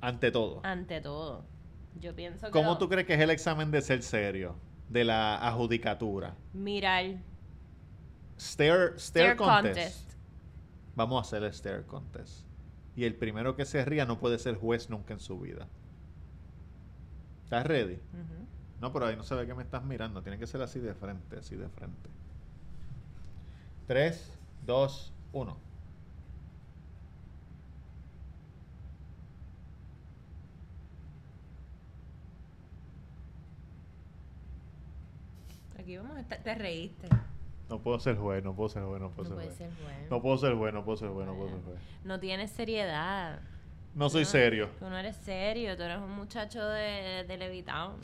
Ante 0.00 0.30
todo. 0.30 0.60
ante 0.64 1.00
todo. 1.00 1.44
Yo 2.00 2.14
pienso 2.16 2.46
que 2.46 2.52
¿Cómo 2.52 2.70
lo- 2.72 2.78
tú 2.78 2.88
crees 2.88 3.06
que 3.06 3.14
es 3.14 3.20
el 3.20 3.30
examen 3.30 3.70
de 3.70 3.82
ser 3.82 4.02
serio? 4.02 4.56
De 4.88 5.04
la 5.04 5.36
adjudicatura. 5.46 6.34
mirar 6.54 7.16
stare, 8.40 8.98
Stare 8.98 9.36
contest. 9.36 9.64
contest. 9.76 10.12
Vamos 10.96 11.18
a 11.18 11.20
hacer 11.26 11.44
el 11.44 11.52
stare 11.52 11.84
contest. 11.84 12.46
Y 12.96 13.04
el 13.04 13.14
primero 13.14 13.54
que 13.54 13.64
se 13.64 13.84
ría 13.84 14.04
no 14.06 14.18
puede 14.18 14.38
ser 14.38 14.56
juez 14.56 14.90
nunca 14.90 15.14
en 15.14 15.20
su 15.20 15.38
vida. 15.38 15.68
¿Estás 17.52 17.66
ready? 17.66 18.00
No, 18.80 18.94
pero 18.94 19.04
ahí 19.04 19.14
no 19.14 19.24
se 19.24 19.34
ve 19.34 19.46
que 19.46 19.52
me 19.54 19.62
estás 19.62 19.84
mirando. 19.84 20.22
Tiene 20.22 20.38
que 20.38 20.46
ser 20.46 20.62
así 20.62 20.80
de 20.80 20.94
frente, 20.94 21.36
así 21.36 21.54
de 21.54 21.68
frente. 21.68 22.08
3, 23.86 24.32
2, 24.64 25.12
1. 25.34 25.56
Aquí 35.78 35.96
vamos 35.96 36.16
a 36.16 36.20
estar, 36.20 36.38
te 36.42 36.54
reíste. 36.54 37.08
No 37.68 37.80
puedo 37.80 37.98
ser 37.98 38.16
juez, 38.16 38.44
no 38.44 38.54
puedo 38.54 38.68
ser 38.68 38.82
juez, 38.84 39.00
no 39.00 39.10
puedo 39.10 39.28
No 39.30 39.36
ser 39.36 39.44
juez. 39.46 39.56
ser 39.58 39.70
bueno. 39.82 40.06
No 40.10 40.22
puedo 40.22 40.38
ser 40.38 40.54
juez, 40.54 40.74
no 40.74 40.84
puedo 40.84 40.96
ser 40.96 41.08
juez, 41.10 41.26
no 41.26 41.34
puedo 41.34 41.48
ser 41.50 41.60
juez. 41.62 41.78
No 42.04 42.20
tienes 42.20 42.50
seriedad. 42.50 43.40
No 43.94 44.08
soy 44.08 44.22
No, 44.24 44.28
serio. 44.30 44.70
Tú 44.78 44.88
no 44.88 44.96
eres 44.96 45.16
serio, 45.16 45.76
tú 45.76 45.82
eres 45.82 45.98
un 45.98 46.10
muchacho 46.12 46.64
de, 46.66 47.24
de 47.28 47.36
Levitown. 47.36 47.96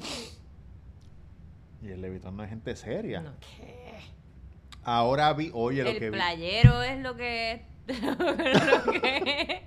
Y 1.83 1.89
el 1.89 2.01
Levitón 2.01 2.37
no 2.37 2.43
es 2.45 2.51
gente 2.51 2.75
seria. 2.77 3.21
No, 3.21 3.33
¿qué? 3.57 3.95
Ahora 4.85 5.33
vi, 5.33 5.51
oye, 5.55 5.85
lo 5.85 5.91
que 5.99 6.07
El 6.07 6.11
vi. 6.13 6.17
playero 6.17 6.83
es 6.83 7.01
lo 7.01 7.17
que... 7.17 7.65
lo 7.89 8.93
que- 8.93 9.63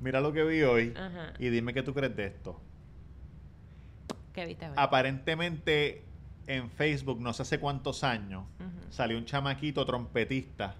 Mira 0.00 0.20
lo 0.20 0.32
que 0.32 0.44
vi 0.44 0.62
hoy. 0.62 0.92
Ajá. 0.96 1.32
Y 1.38 1.48
dime 1.48 1.72
qué 1.72 1.82
tú 1.82 1.94
crees 1.94 2.14
de 2.14 2.26
esto. 2.26 2.60
¿Qué 4.34 4.44
viste 4.46 4.66
hoy? 4.66 4.74
Aparentemente 4.76 6.04
en 6.46 6.68
Facebook, 6.70 7.20
no 7.20 7.32
sé 7.32 7.42
hace 7.42 7.58
cuántos 7.58 8.04
años, 8.04 8.44
salió 8.90 9.16
un 9.16 9.24
chamaquito 9.24 9.86
trompetista 9.86 10.74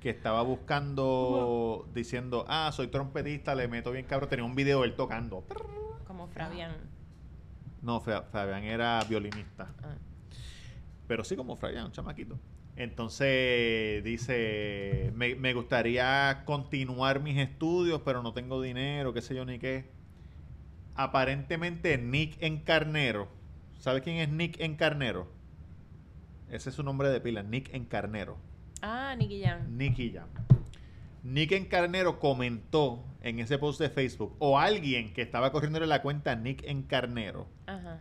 que 0.00 0.10
estaba 0.10 0.42
buscando, 0.42 1.86
diciendo, 1.94 2.44
ah, 2.48 2.70
soy 2.72 2.88
trompetista, 2.88 3.54
le 3.54 3.68
meto 3.68 3.92
bien 3.92 4.06
cabrón. 4.06 4.30
Tenía 4.30 4.44
un 4.44 4.54
video 4.54 4.80
de 4.80 4.88
él 4.88 4.96
tocando. 4.96 5.44
Como 6.06 6.26
Fabián. 6.28 6.72
No, 7.82 8.00
Fa- 8.00 8.22
Fabián 8.22 8.64
era 8.64 9.04
violinista. 9.08 9.72
Ah. 9.82 9.94
Pero 11.06 11.22
sí 11.24 11.36
como 11.36 11.56
Fabián, 11.56 11.86
un 11.86 11.92
chamaquito. 11.92 12.38
Entonces 12.76 14.02
dice, 14.04 15.12
me, 15.14 15.34
me 15.34 15.52
gustaría 15.52 16.44
continuar 16.46 17.20
mis 17.20 17.36
estudios, 17.36 18.00
pero 18.04 18.22
no 18.22 18.32
tengo 18.32 18.62
dinero, 18.62 19.12
qué 19.12 19.20
sé 19.20 19.34
yo 19.34 19.44
ni 19.44 19.58
qué. 19.58 19.90
Aparentemente 20.94 21.98
Nick 21.98 22.42
Encarnero, 22.42 23.28
¿sabe 23.78 24.00
quién 24.02 24.16
es 24.16 24.30
Nick 24.30 24.60
Encarnero? 24.60 25.28
Ese 26.50 26.70
es 26.70 26.74
su 26.74 26.82
nombre 26.82 27.10
de 27.10 27.20
pila, 27.20 27.42
Nick 27.42 27.72
Encarnero. 27.74 28.38
Ah, 28.82 29.14
Nicky 29.16 29.42
Jam. 29.42 29.76
Nicky 29.76 30.12
Jam. 30.12 30.28
Nick 31.22 31.52
Encarnero 31.52 32.18
comentó 32.18 33.04
en 33.22 33.38
ese 33.40 33.58
post 33.58 33.80
de 33.80 33.90
Facebook, 33.90 34.34
o 34.38 34.58
alguien 34.58 35.12
que 35.12 35.22
estaba 35.22 35.52
corriendo 35.52 35.78
la 35.80 36.00
cuenta 36.00 36.34
Nick 36.34 36.64
Encarnero, 36.64 37.46
Ajá. 37.66 38.00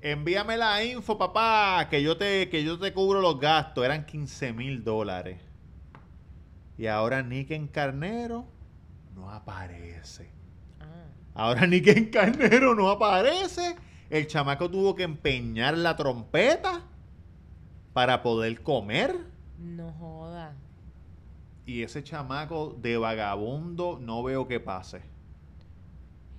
Envíame 0.00 0.56
la 0.56 0.84
info, 0.84 1.18
papá, 1.18 1.88
que 1.90 2.02
yo 2.02 2.16
te, 2.16 2.48
que 2.48 2.62
yo 2.62 2.78
te 2.78 2.92
cubro 2.92 3.20
los 3.20 3.40
gastos. 3.40 3.84
Eran 3.84 4.06
15 4.06 4.52
mil 4.52 4.84
dólares. 4.84 5.40
Y 6.76 6.86
ahora 6.86 7.22
Nick 7.22 7.50
en 7.50 7.66
Carnero 7.66 8.46
no 9.16 9.28
aparece. 9.28 10.30
Ah. 10.78 10.84
Ahora 11.34 11.66
Nick 11.66 11.88
en 11.88 12.10
Carnero 12.10 12.76
no 12.76 12.88
aparece. 12.90 13.74
El 14.08 14.28
chamaco 14.28 14.70
tuvo 14.70 14.94
que 14.94 15.02
empeñar 15.02 15.76
la 15.76 15.96
trompeta 15.96 16.82
para 17.92 18.22
poder 18.22 18.62
comer. 18.62 19.16
No 19.58 19.92
joda. 19.92 20.54
Y 21.66 21.82
ese 21.82 22.02
chamaco 22.02 22.76
de 22.80 22.96
vagabundo 22.96 23.98
no 24.00 24.22
veo 24.22 24.48
que 24.48 24.60
pase. 24.60 25.02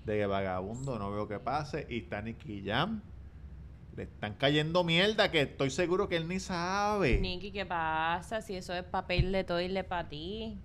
De 0.06 0.26
vagabundo 0.26 0.98
no 0.98 1.12
veo 1.12 1.28
que 1.28 1.40
pase. 1.40 1.86
Y 1.90 2.00
está 2.00 2.22
Nicky 2.22 2.64
Jam. 2.66 3.02
Le 3.96 4.04
están 4.04 4.34
cayendo 4.36 4.84
mierda 4.84 5.30
que 5.30 5.42
estoy 5.42 5.70
seguro 5.70 6.08
que 6.08 6.16
él 6.16 6.28
ni 6.28 6.40
sabe. 6.40 7.20
Nicky, 7.20 7.52
¿qué 7.52 7.66
pasa? 7.66 8.42
Si 8.42 8.56
eso 8.56 8.74
es 8.74 8.84
papel 8.84 9.32
de 9.32 9.44
toile 9.44 9.84
para 9.84 10.08
ti. 10.08 10.58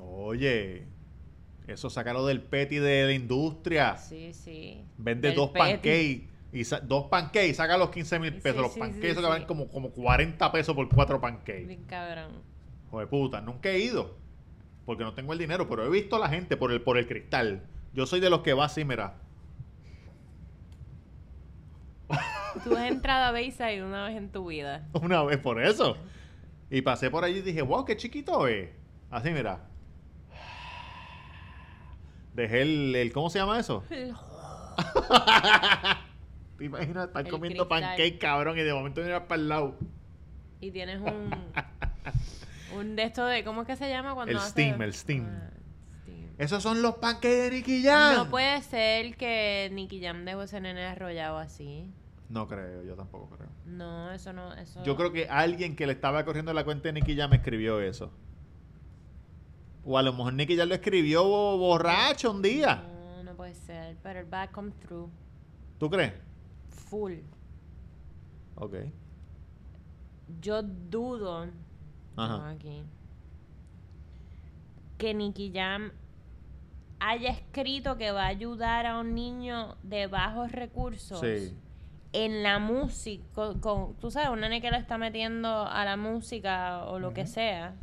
Oye, 0.00 0.86
eso 1.66 1.90
sácalo 1.90 2.24
del 2.26 2.40
petty 2.40 2.76
de 2.76 3.04
la 3.04 3.12
industria. 3.12 3.96
Sí, 3.98 4.32
sí. 4.32 4.82
Vende 4.96 5.28
Del 5.28 5.36
dos 5.36 5.50
petty. 5.50 5.58
pancakes. 5.72 6.28
Y 6.52 6.62
dos 6.82 7.06
pancakes, 7.10 7.54
saca 7.54 7.76
los 7.76 7.90
15 7.90 8.18
mil 8.18 8.32
Sí, 8.32 8.40
pesos. 8.40 8.60
los 8.62 8.72
sí, 8.72 8.80
pancakes, 8.80 9.14
sí, 9.14 9.22
valen 9.22 9.46
como, 9.46 9.68
como 9.68 9.90
40 9.90 10.50
pesos 10.50 10.74
por 10.74 10.88
cuatro 10.88 11.20
pancakes. 11.20 11.66
Bien 11.66 11.84
cabrón. 11.84 12.42
Joder, 12.90 13.08
puta, 13.08 13.40
nunca 13.40 13.68
he 13.68 13.78
ido. 13.80 14.16
Porque 14.86 15.04
no 15.04 15.12
tengo 15.12 15.34
el 15.34 15.38
dinero, 15.38 15.68
pero 15.68 15.84
he 15.84 15.90
visto 15.90 16.16
a 16.16 16.18
la 16.18 16.28
gente 16.28 16.56
por 16.56 16.72
el, 16.72 16.80
por 16.80 16.96
el 16.96 17.06
cristal. 17.06 17.62
Yo 17.92 18.06
soy 18.06 18.20
de 18.20 18.30
los 18.30 18.40
que 18.40 18.54
va 18.54 18.64
así, 18.64 18.84
mira. 18.84 19.16
Tú 22.64 22.74
has 22.74 22.90
entrado 22.90 23.24
a 23.26 23.32
Bayside 23.32 23.84
una 23.84 24.06
vez 24.06 24.16
en 24.16 24.30
tu 24.30 24.46
vida. 24.46 24.88
Una 24.94 25.22
vez 25.24 25.38
por 25.38 25.62
eso. 25.62 25.98
Y 26.70 26.80
pasé 26.80 27.10
por 27.10 27.24
allí 27.24 27.38
y 27.38 27.42
dije, 27.42 27.60
wow, 27.60 27.84
qué 27.84 27.96
chiquito 27.98 28.46
es. 28.48 28.70
Así, 29.10 29.30
mira. 29.30 29.66
Dejé 32.32 32.62
el, 32.62 32.94
el- 32.96 33.12
¿cómo 33.12 33.28
se 33.28 33.38
llama 33.38 33.58
eso? 33.58 33.84
¿Te 36.58 36.64
imaginas 36.64 37.06
estar 37.06 37.24
El 37.24 37.30
comiendo 37.30 37.68
cristal. 37.68 37.88
pancake, 37.96 38.18
cabrón, 38.18 38.58
y 38.58 38.62
de 38.62 38.74
momento 38.74 39.00
miras 39.00 39.22
para 39.22 39.40
el 39.40 39.48
lado? 39.48 39.76
Y 40.60 40.70
tienes 40.72 41.00
un. 41.00 41.30
un 42.76 42.96
de 42.96 43.02
esto 43.04 43.24
de. 43.26 43.44
¿Cómo 43.44 43.62
es 43.62 43.66
que 43.68 43.76
se 43.76 43.88
llama 43.88 44.14
cuando 44.14 44.32
El 44.32 44.38
hace- 44.38 44.50
steam, 44.50 44.82
el 44.82 44.92
steam. 44.92 45.26
Ah, 45.28 45.50
steam. 46.02 46.28
Esos 46.36 46.62
son 46.62 46.82
los 46.82 46.96
pancakes 46.96 47.42
de 47.44 47.50
Nicky 47.52 47.82
Jam. 47.84 48.16
No 48.16 48.28
puede 48.30 48.60
ser 48.62 49.16
que 49.16 49.70
Nicky 49.72 50.00
Jam 50.02 50.24
dejó 50.24 50.42
ese 50.42 50.60
nene 50.60 50.84
arrollado 50.84 51.38
así. 51.38 51.90
No 52.28 52.46
creo, 52.46 52.82
yo 52.82 52.94
tampoco 52.94 53.30
creo. 53.36 53.48
No, 53.64 54.10
eso 54.12 54.32
no. 54.32 54.52
Eso... 54.54 54.82
Yo 54.84 54.96
creo 54.96 55.12
que 55.12 55.28
alguien 55.28 55.76
que 55.76 55.86
le 55.86 55.92
estaba 55.94 56.24
corriendo 56.24 56.52
la 56.52 56.64
cuenta 56.64 56.88
de 56.88 56.92
Nicky 56.94 57.16
Jam 57.16 57.32
escribió 57.32 57.80
eso. 57.80 58.10
O 59.84 59.96
a 59.96 60.02
lo 60.02 60.12
mejor 60.12 60.34
Nicky 60.34 60.56
Jam 60.56 60.68
lo 60.68 60.74
escribió 60.74 61.24
bo- 61.24 61.56
borracho 61.56 62.30
un 62.32 62.42
día. 62.42 62.84
No, 63.16 63.22
no 63.22 63.34
puede 63.36 63.54
ser. 63.54 63.96
Pero 64.02 64.20
el 64.20 64.32
va 64.32 64.42
a 64.42 64.50
come 64.50 64.72
through. 64.82 65.08
¿Tú 65.78 65.88
crees? 65.88 66.12
Full. 66.90 67.14
Ok. 68.56 68.74
Yo 70.40 70.62
dudo. 70.62 71.46
Ajá. 72.16 72.50
Aquí. 72.50 72.82
Que 74.98 75.14
Nicky 75.14 75.52
Jam 75.54 75.92
haya 77.00 77.30
escrito 77.30 77.96
que 77.96 78.10
va 78.10 78.24
a 78.24 78.28
ayudar 78.28 78.84
a 78.86 78.98
un 78.98 79.14
niño 79.14 79.76
de 79.82 80.06
bajos 80.08 80.50
recursos. 80.52 81.20
Sí. 81.20 81.56
en 82.14 82.42
la 82.42 82.58
música, 82.58 83.22
con, 83.34 83.60
con- 83.60 83.94
tú 83.96 84.10
sabes, 84.10 84.30
un 84.30 84.40
nene 84.40 84.62
que 84.62 84.70
le 84.70 84.78
está 84.78 84.96
metiendo 84.96 85.66
a 85.66 85.84
la 85.84 85.96
música 85.98 86.84
o 86.86 86.98
lo 86.98 87.12
que 87.12 87.26
sea. 87.26 87.74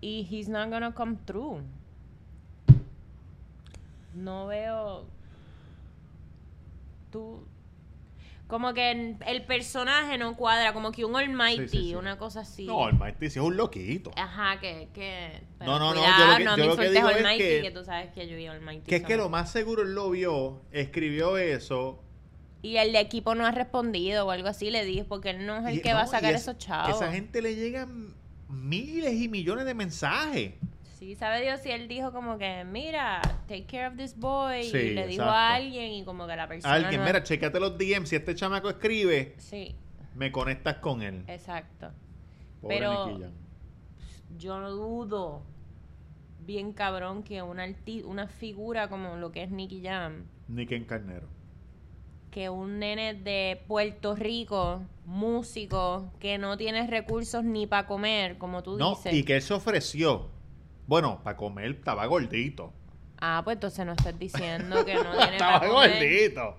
Y 0.00 0.26
he's 0.30 0.48
not 0.48 0.70
gonna 0.70 0.92
come 0.94 1.16
through. 1.26 1.60
No 4.14 4.46
veo. 4.46 5.04
Tú. 7.10 7.44
Como 8.46 8.74
que 8.74 8.90
el, 8.90 9.16
el 9.26 9.44
personaje 9.44 10.18
no 10.18 10.36
cuadra, 10.36 10.72
como 10.72 10.90
que 10.90 11.04
un 11.04 11.14
Almighty, 11.14 11.68
Sí, 11.68 11.78
sí, 11.78 11.88
sí. 11.90 11.94
una 11.94 12.18
cosa 12.18 12.40
así. 12.40 12.66
No, 12.66 12.88
el 12.88 12.94
Mighty 12.98 13.30
sí 13.30 13.38
es 13.38 13.44
un 13.44 13.56
loquito. 13.56 14.10
Ajá, 14.16 14.58
que. 14.58 14.88
que 14.92 15.40
No, 15.60 15.78
no, 15.78 15.94
no, 15.94 15.94
yo 15.94 16.00
cuidado, 16.00 16.30
lo 16.32 16.36
que- 16.38 16.44
no 16.44 16.56
yo 16.56 16.66
lo 16.66 16.76
que 16.76 16.90
digo 16.90 17.08
es 17.10 17.16
Almighty, 17.18 17.38
que- 17.38 17.60
que, 17.62 17.70
tú 17.70 17.84
sabes 17.84 18.10
que 18.12 18.26
yo 18.28 18.36
y 18.36 18.46
Almighty. 18.46 18.86
Que 18.88 18.96
es 18.96 19.04
que 19.04 19.16
lo 19.16 19.28
más 19.28 19.52
seguro 19.52 19.82
él 19.82 19.94
lo 19.94 20.10
vio, 20.10 20.62
escribió 20.72 21.36
eso. 21.38 22.02
Y 22.62 22.76
el 22.78 22.94
equipo 22.96 23.36
no 23.36 23.46
ha 23.46 23.52
respondido 23.52 24.26
o 24.26 24.30
algo 24.32 24.48
así, 24.48 24.70
le 24.70 24.84
dije, 24.84 25.04
porque 25.04 25.30
él 25.30 25.46
no 25.46 25.56
es 25.58 25.66
el 25.66 25.76
y- 25.78 25.80
que 25.82 25.94
va 25.94 26.00
a 26.00 26.04
no, 26.06 26.10
sacar 26.10 26.34
es- 26.34 26.42
esos 26.42 26.58
chavos. 26.58 26.96
esa 27.00 27.12
gente 27.12 27.40
le 27.42 27.54
llegan 27.54 28.14
miles 28.48 29.14
y 29.14 29.28
millones 29.28 29.64
de 29.64 29.74
mensajes. 29.74 30.54
Sí, 31.00 31.14
sabe 31.16 31.40
Dios 31.40 31.60
si 31.62 31.70
él 31.70 31.88
dijo 31.88 32.12
como 32.12 32.36
que, 32.36 32.62
mira, 32.64 33.22
take 33.48 33.64
care 33.64 33.86
of 33.88 33.96
this 33.96 34.14
boy. 34.16 34.62
Sí, 34.64 34.76
y 34.76 34.90
le 34.90 35.06
dijo 35.06 35.22
exacto. 35.22 35.30
a 35.32 35.54
alguien 35.54 35.92
y 35.92 36.04
como 36.04 36.26
que 36.26 36.36
la 36.36 36.46
persona. 36.46 36.74
Alguien, 36.74 37.00
no- 37.00 37.06
mira, 37.06 37.22
checate 37.22 37.58
los 37.58 37.76
DMs. 37.78 38.10
Si 38.10 38.16
este 38.16 38.34
chamaco 38.34 38.68
escribe, 38.68 39.34
Sí, 39.38 39.74
me 40.14 40.30
conectas 40.30 40.76
con 40.76 41.00
él. 41.02 41.24
exacto. 41.26 41.90
Pobre 42.60 42.76
pero-. 42.80 43.18
Yo 44.36 44.60
no 44.60 44.70
dudo, 44.70 45.42
bien 46.46 46.72
cabrón, 46.74 47.22
que 47.22 47.40
una, 47.42 47.66
arti- 47.66 48.04
una 48.04 48.28
figura 48.28 48.88
como 48.90 49.16
lo 49.16 49.32
que 49.32 49.42
es 49.42 49.50
Nicky 49.50 49.82
Jam, 49.82 50.26
Nicky 50.48 50.74
en 50.74 50.84
Carnero. 50.84 51.28
que 52.30 52.48
un 52.50 52.78
nene 52.78 53.14
de 53.14 53.60
Puerto 53.66 54.14
Rico, 54.14 54.82
músico, 55.06 56.12
que 56.20 56.36
no 56.38 56.56
tiene 56.58 56.86
recursos 56.86 57.42
ni 57.42 57.66
para 57.66 57.86
comer, 57.86 58.36
como 58.38 58.62
tú 58.62 58.76
No, 58.76 58.90
dices. 58.96 59.14
y 59.14 59.24
que 59.24 59.36
él 59.36 59.42
se 59.42 59.54
ofreció. 59.54 60.28
Bueno, 60.90 61.20
para 61.22 61.36
comer 61.36 61.70
estaba 61.70 62.04
gordito. 62.06 62.72
Ah, 63.20 63.42
pues 63.44 63.54
entonces 63.58 63.86
no 63.86 63.92
estás 63.92 64.18
diciendo 64.18 64.84
que 64.84 64.94
no 64.96 65.12
tiene 65.16 65.32
estaba 65.36 65.60
para 65.60 65.70
comer. 65.72 65.90
gordito. 65.92 66.56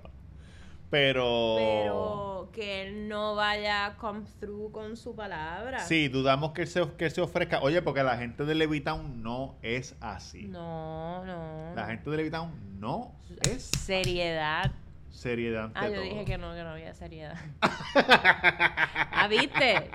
Pero. 0.89 1.56
Pero 1.58 2.50
que 2.54 2.84
él 2.84 3.10
no 3.10 3.36
vaya 3.36 3.88
a 3.88 3.98
come 3.98 4.22
through 4.39 4.72
con 4.72 4.96
su 4.96 5.13
palabra. 5.17 5.80
Sí, 5.80 6.08
dudamos 6.08 6.54
que 6.54 6.62
él, 6.62 6.67
se, 6.70 6.88
que 6.98 7.06
él 7.08 7.12
se 7.12 7.20
ofrezca. 7.20 7.60
Oye, 7.62 7.82
porque 7.82 8.04
la 8.04 8.15
gente 8.17 8.46
de 8.46 8.56
Levitown 8.56 9.22
no 9.22 9.58
es 9.63 9.96
así. 10.00 10.44
No, 10.48 11.26
no. 11.26 11.76
La 11.76 11.88
gente 11.88 12.10
de 12.10 12.15
Levitown 12.15 12.80
no 12.80 13.12
es 13.50 13.70
Seriedad. 13.80 14.72
seriedad 15.10 15.65
ante 15.65 15.80
Ah, 15.80 15.88
yo 15.89 15.96
todo. 15.96 16.04
dije 16.06 16.24
que 16.24 16.38
no, 16.38 16.54
que 16.54 16.63
no 16.63 16.70
había 16.70 16.94
seriedad. 16.94 17.36
ah, 17.96 19.28
¿viste? 19.30 19.89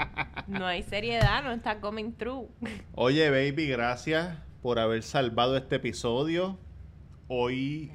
No 0.47 0.67
hay 0.67 0.83
seriedad, 0.83 1.43
no 1.43 1.53
está 1.53 1.81
coming 1.81 2.13
through. 2.13 2.49
Oye, 2.95 3.31
baby, 3.31 3.67
gracias 3.69 4.39
por 4.63 4.79
haber 4.79 5.03
salvado 5.03 5.57
este 5.57 5.77
episodio. 5.77 6.59
Hoy, 7.29 7.93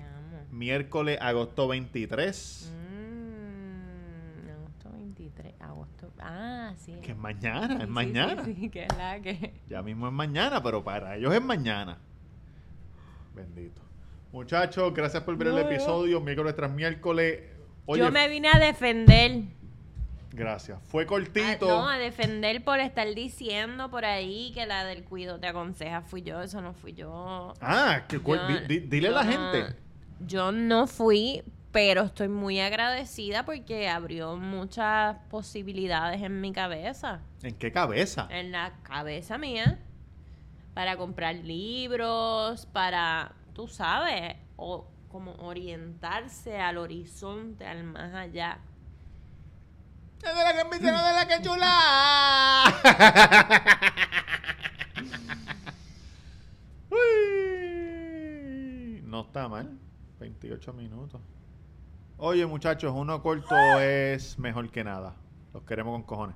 miércoles, 0.51 1.17
agosto 1.21 1.67
23. 1.69 2.73
Mm, 2.73 4.49
agosto 4.49 4.91
23, 4.91 5.53
agosto... 5.61 6.11
Ah, 6.19 6.73
sí. 6.77 6.93
Que 7.01 7.11
es 7.11 7.17
mañana, 7.17 7.67
Sí, 7.67 7.73
es 7.75 7.81
sí, 7.81 7.87
mañana. 7.87 8.45
Sí, 8.45 8.69
que 8.69 8.83
es 8.83 8.97
la 8.97 9.21
que... 9.21 9.53
Ya 9.69 9.81
mismo 9.81 10.07
es 10.07 10.13
mañana, 10.13 10.61
pero 10.61 10.83
para 10.83 11.15
ellos 11.15 11.33
es 11.33 11.41
mañana. 11.41 11.97
Bendito. 13.33 13.81
Muchachos, 14.33 14.93
gracias 14.93 15.23
por 15.23 15.37
ver 15.37 15.47
No, 15.47 15.57
el 15.57 15.65
episodio. 15.65 16.19
Miércoles 16.19 16.55
tras 16.55 16.71
miércoles. 16.71 17.39
Oye, 17.85 18.01
Yo 18.01 18.11
me 18.11 18.27
vine 18.27 18.49
a 18.53 18.59
defender. 18.59 19.43
Gracias. 20.31 20.79
Fue 20.83 21.03
Ah, 21.03 21.07
cortito. 21.07 21.67
no, 21.67 21.87
a 21.89 21.97
defender 21.97 22.63
por 22.63 22.79
estar 22.79 23.07
diciendo 23.13 23.89
por 23.89 24.05
ahí 24.05 24.51
que 24.53 24.65
la 24.65 24.83
del 24.85 25.03
cuido 25.03 25.39
te 25.39 25.47
aconseja 25.47 26.01
fui 26.01 26.21
yo, 26.21 26.41
eso 26.41 26.61
no 26.61 26.73
fui 26.73 26.93
yo. 26.93 27.53
Ah, 27.61 28.03
que 28.07 28.19
Yo- 28.19 28.47
di- 28.47 28.67
di- 28.67 28.87
dile 28.87 29.09
a 29.09 29.11
la 29.11 29.23
gente. 29.23 29.75
Yo 30.25 30.51
no 30.51 30.87
fui, 30.87 31.43
pero 31.71 32.03
estoy 32.03 32.27
muy 32.27 32.59
agradecida 32.59 33.43
porque 33.45 33.89
abrió 33.89 34.37
muchas 34.37 35.17
posibilidades 35.29 36.21
en 36.21 36.39
mi 36.41 36.51
cabeza, 36.53 37.21
¿En 37.43 37.55
qué 37.55 37.71
cabeza? 37.71 38.27
en 38.29 38.51
la 38.51 38.73
cabeza 38.83 39.37
mía, 39.37 39.79
para 40.73 40.95
comprar 40.97 41.35
libros, 41.35 42.65
para, 42.67 43.33
tú 43.53 43.67
sabes, 43.67 44.35
o 44.55 44.87
como 45.09 45.33
orientarse 45.33 46.57
al 46.59 46.77
horizonte, 46.77 47.65
al 47.65 47.83
más 47.83 48.13
allá. 48.13 48.59
Es 50.23 50.35
de 50.35 50.43
la 50.43 50.53
que 50.53 50.61
empieza, 50.61 50.85
de 50.85 51.13
la 51.13 51.27
que 51.27 51.41
chula. 51.41 52.63
no 59.03 59.21
está 59.21 59.47
mal. 59.47 59.79
28 60.19 60.73
minutos. 60.73 61.19
Oye, 62.17 62.45
muchachos, 62.45 62.93
uno 62.95 63.23
corto 63.23 63.55
es 63.79 64.37
mejor 64.37 64.69
que 64.69 64.83
nada. 64.83 65.15
Los 65.53 65.63
queremos 65.63 65.93
con 65.93 66.03
cojones. 66.03 66.35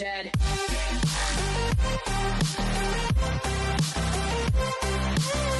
dead. 0.00 0.30